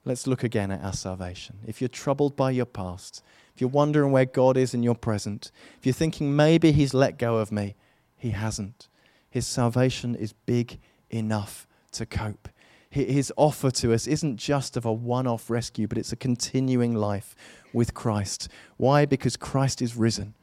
let's 0.06 0.28
look 0.28 0.44
again 0.44 0.72
at 0.72 0.84
our 0.84 0.94
salvation. 0.94 1.58
If 1.66 1.82
you're 1.82 1.88
troubled 1.88 2.36
by 2.36 2.52
your 2.52 2.66
past, 2.66 3.24
if 3.56 3.62
you're 3.62 3.70
wondering 3.70 4.12
where 4.12 4.26
God 4.26 4.58
is 4.58 4.74
in 4.74 4.84
your 4.84 4.96
present, 4.96 5.52
if 5.80 5.86
you're 5.86 5.94
thinking 5.94 6.36
maybe 6.36 6.72
He's 6.72 6.94
let 6.94 7.18
go 7.18 7.38
of 7.38 7.52
me, 7.52 7.76
He 8.18 8.32
hasn't. 8.32 8.88
His 9.34 9.48
salvation 9.48 10.13
is 10.13 10.32
big 10.32 10.78
enough 11.10 11.67
to 11.93 12.06
cope. 12.06 12.50
His 12.91 13.34
offer 13.36 13.72
to 13.72 13.91
us 13.91 14.06
isn't 14.06 14.38
just 14.38 14.78
of 14.78 14.86
a 14.86 14.93
one 14.93 15.26
off 15.26 15.50
rescue, 15.50 15.88
but 15.88 15.98
it's 15.98 16.12
a 16.12 16.15
continuing 16.15 16.93
life 16.93 17.36
with 17.74 17.96
Christ. 17.96 18.48
Why? 18.78 19.08
Because 19.08 19.36
Christ 19.36 19.82
is 19.82 19.96
risen, 19.96 20.36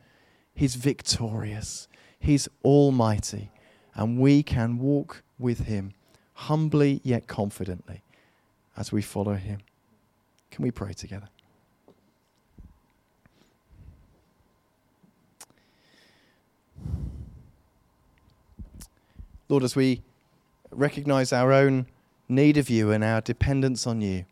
He's 0.52 0.74
victorious, 0.74 1.86
He's 2.18 2.48
almighty, 2.64 3.52
and 3.94 4.18
we 4.18 4.42
can 4.42 4.80
walk 4.80 5.22
with 5.38 5.66
Him 5.66 5.92
humbly 6.34 7.00
yet 7.04 7.28
confidently 7.28 8.02
as 8.76 8.90
we 8.90 9.02
follow 9.02 9.34
Him. 9.34 9.60
Can 10.50 10.64
we 10.64 10.72
pray 10.72 10.94
together? 10.94 11.28
Lord, 19.50 19.64
as 19.64 19.74
we 19.74 20.00
recognize 20.70 21.32
our 21.32 21.52
own 21.52 21.86
need 22.28 22.56
of 22.56 22.70
you 22.70 22.92
and 22.92 23.02
our 23.02 23.20
dependence 23.20 23.84
on 23.84 24.00
you, 24.00 24.24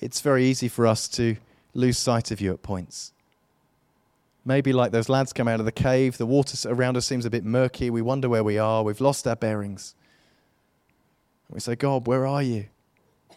it's 0.00 0.22
very 0.22 0.46
easy 0.46 0.68
for 0.68 0.86
us 0.86 1.06
to 1.08 1.36
lose 1.74 1.98
sight 1.98 2.30
of 2.30 2.40
you 2.40 2.50
at 2.50 2.62
points. 2.62 3.12
Maybe 4.42 4.72
like 4.72 4.90
those 4.90 5.10
lads 5.10 5.34
come 5.34 5.48
out 5.48 5.60
of 5.60 5.66
the 5.66 5.70
cave, 5.70 6.16
the 6.16 6.24
water 6.24 6.56
around 6.66 6.96
us 6.96 7.04
seems 7.04 7.26
a 7.26 7.30
bit 7.30 7.44
murky, 7.44 7.90
we 7.90 8.00
wonder 8.00 8.30
where 8.30 8.42
we 8.42 8.56
are, 8.56 8.82
we've 8.82 9.02
lost 9.02 9.28
our 9.28 9.36
bearings. 9.36 9.94
We 11.50 11.60
say, 11.60 11.74
God, 11.74 12.06
where 12.06 12.26
are 12.26 12.42
you? 12.42 12.68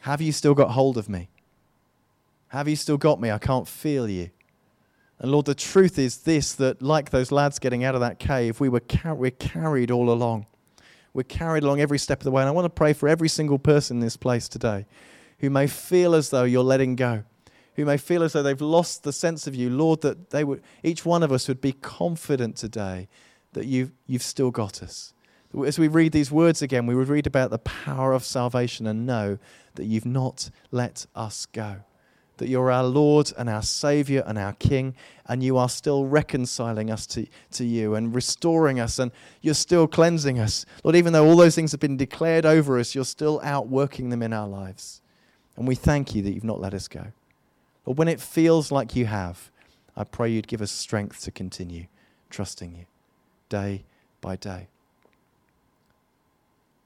Have 0.02 0.22
you 0.22 0.32
still 0.32 0.54
got 0.54 0.72
hold 0.72 0.98
of 0.98 1.10
me? 1.10 1.28
Have 2.48 2.70
you 2.70 2.78
still 2.78 2.98
got 2.98 3.20
me? 3.20 3.32
I 3.32 3.38
can't 3.38 3.68
feel 3.68 4.08
you. 4.08 4.30
And 5.20 5.32
Lord, 5.32 5.46
the 5.46 5.56
truth 5.56 5.98
is 5.98 6.18
this 6.18 6.54
that, 6.54 6.82
like 6.82 7.10
those 7.10 7.32
lads 7.32 7.60
getting 7.60 7.84
out 7.84 7.96
of 7.96 8.02
that 8.02 8.20
cave, 8.20 8.60
we 8.60 8.70
were 8.70 8.82
car- 8.82 9.16
we're 9.16 9.32
carried 9.32 9.92
all 9.92 10.10
along. 10.10 10.46
We're 11.14 11.24
carried 11.24 11.64
along 11.64 11.80
every 11.80 11.98
step 11.98 12.20
of 12.20 12.26
the 12.26 12.32
way. 12.32 12.42
And 12.42 12.50
I 12.50 12.52
want 12.52 12.66
to 12.66 12.70
pray 12.70 12.92
for 12.92 13.08
every 13.08 13.30
single 13.30 13.58
person 13.58 13.98
in 13.98 14.02
this 14.02 14.18
place 14.18 14.50
today 14.50 14.86
who 15.40 15.50
may 15.50 15.68
feel 15.68 16.16
as 16.16 16.30
though 16.30 16.44
you're 16.44 16.64
letting 16.64 16.96
go, 16.96 17.24
who 17.76 17.86
may 17.86 17.98
feel 17.98 18.24
as 18.24 18.34
though 18.34 18.44
they've 18.44 18.60
lost 18.60 19.04
the 19.04 19.14
sense 19.14 19.48
of 19.48 19.56
you. 19.56 19.70
Lord, 19.70 20.02
that 20.02 20.32
they 20.32 20.44
would, 20.44 20.62
each 20.84 21.06
one 21.06 21.24
of 21.24 21.32
us 21.32 21.48
would 21.48 21.62
be 21.62 21.72
confident 21.72 22.58
today 22.58 23.08
that 23.54 23.66
you've, 23.66 23.94
you've 24.08 24.22
still 24.22 24.52
got 24.52 24.84
us. 24.84 25.14
As 25.66 25.80
we 25.80 25.88
read 25.88 26.12
these 26.12 26.32
words 26.32 26.62
again, 26.62 26.86
we 26.86 26.96
would 26.96 27.08
read 27.08 27.28
about 27.28 27.50
the 27.50 27.60
power 27.60 28.12
of 28.12 28.26
salvation 28.26 28.86
and 28.86 29.06
know 29.06 29.38
that 29.76 29.86
you've 29.86 30.06
not 30.06 30.50
let 30.72 31.06
us 31.16 31.46
go 31.46 31.84
that 32.38 32.50
you're 32.50 32.72
our 32.72 32.84
Lord 32.84 33.32
and 33.38 33.50
our 33.50 33.62
Savior 33.62 34.24
and 34.26 34.38
our 34.38 34.54
King, 34.54 34.96
and 35.28 35.42
you 35.42 35.58
are 35.58 35.70
still 35.70 36.06
reconciling 36.06 36.92
us 36.92 37.06
to, 37.08 37.26
to 37.52 37.66
you 37.66 37.96
and 37.96 38.14
restoring 38.14 38.80
us, 38.80 39.00
and 39.00 39.12
you're 39.42 39.54
still 39.54 39.88
cleansing 39.88 40.40
us. 40.40 40.66
Lord, 40.84 40.96
even 40.96 41.14
though 41.14 41.26
all 41.26 41.38
those 41.38 41.56
things 41.56 41.72
have 41.72 41.80
been 41.80 41.98
declared 41.98 42.46
over 42.46 42.78
us, 42.78 42.94
you're 42.94 43.06
still 43.06 43.40
outworking 43.44 44.10
them 44.10 44.22
in 44.22 44.34
our 44.34 44.48
lives. 44.48 45.02
And 45.56 45.68
we 45.68 45.76
thank 45.76 46.14
you 46.14 46.22
that 46.24 46.32
you've 46.32 46.44
not 46.44 46.60
let 46.60 46.74
us 46.74 46.88
go. 46.88 47.08
But 47.86 47.94
when 47.94 48.08
it 48.08 48.20
feels 48.20 48.72
like 48.72 48.96
you 48.96 49.06
have, 49.06 49.50
I 49.96 50.04
pray 50.04 50.30
you'd 50.30 50.48
give 50.48 50.62
us 50.62 50.72
strength 50.72 51.22
to 51.22 51.32
continue 51.32 51.86
trusting 52.30 52.76
you 52.76 52.86
day 53.48 53.86
by 54.20 54.36
day. 54.36 54.68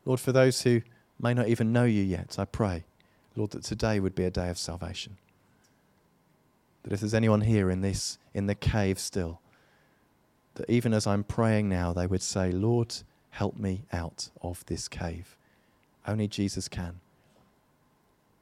Lord, 0.06 0.20
for 0.20 0.32
those 0.32 0.62
who 0.62 0.82
may 1.20 1.34
not 1.34 1.48
even 1.48 1.74
know 1.74 1.86
you 1.86 2.04
yet, 2.04 2.36
I 2.38 2.46
pray, 2.46 2.84
Lord, 3.36 3.52
that 3.52 3.64
today 3.64 4.00
would 4.00 4.14
be 4.14 4.26
a 4.26 4.30
day 4.30 4.50
of 4.50 4.58
salvation 4.58 5.18
that 6.90 6.96
if 6.96 7.02
there's 7.02 7.14
anyone 7.14 7.42
here 7.42 7.70
in 7.70 7.82
this 7.82 8.18
in 8.34 8.48
the 8.48 8.56
cave 8.56 8.98
still 8.98 9.40
that 10.56 10.68
even 10.68 10.92
as 10.92 11.06
I'm 11.06 11.24
praying 11.24 11.70
now 11.70 11.94
they 11.94 12.08
would 12.08 12.24
say 12.24 12.52
Lord 12.52 12.96
help 13.30 13.58
me 13.58 13.84
out 13.94 14.32
of 14.42 14.66
this 14.66 14.88
cave. 14.88 15.38
Only 16.08 16.28
Jesus 16.28 16.68
can. 16.68 17.00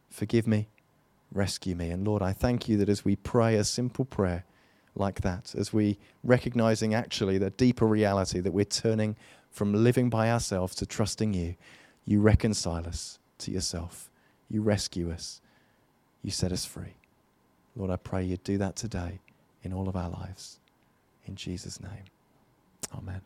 Forgive 0.10 0.48
me 0.48 0.70
rescue 1.34 1.76
me. 1.76 1.90
And 1.90 2.08
Lord 2.08 2.22
I 2.22 2.32
thank 2.32 2.70
you 2.70 2.78
that 2.78 2.88
as 2.88 3.04
we 3.04 3.18
pray 3.18 3.56
a 3.56 3.66
simple 3.66 4.06
prayer 4.06 4.46
like 4.96 5.20
that 5.22 5.54
as 5.54 5.74
we 5.74 5.98
recognizing 6.24 6.94
actually 6.94 7.38
the 7.38 7.50
deeper 7.50 7.86
reality 7.86 8.40
that 8.40 8.54
we're 8.54 8.64
turning 8.64 9.18
from 9.52 9.74
living 9.74 10.10
by 10.10 10.32
ourselves 10.32 10.74
to 10.76 10.86
trusting 10.86 11.34
you 11.34 11.56
you 12.06 12.22
reconcile 12.22 12.88
us 12.88 13.20
to 13.40 13.52
yourself. 13.52 14.10
You 14.50 14.62
rescue 14.62 15.12
us. 15.12 15.42
You 16.24 16.32
set 16.32 16.54
us 16.54 16.64
free 16.64 16.94
Lord, 17.78 17.92
I 17.92 17.96
pray 17.96 18.24
you 18.24 18.38
do 18.38 18.58
that 18.58 18.76
today 18.76 19.20
in 19.64 19.72
all 19.72 19.88
of 19.88 19.96
our 19.96 20.10
lives. 20.10 20.60
In 21.28 21.36
Jesus' 21.36 21.80
name. 21.80 22.06
Amen. 22.98 23.22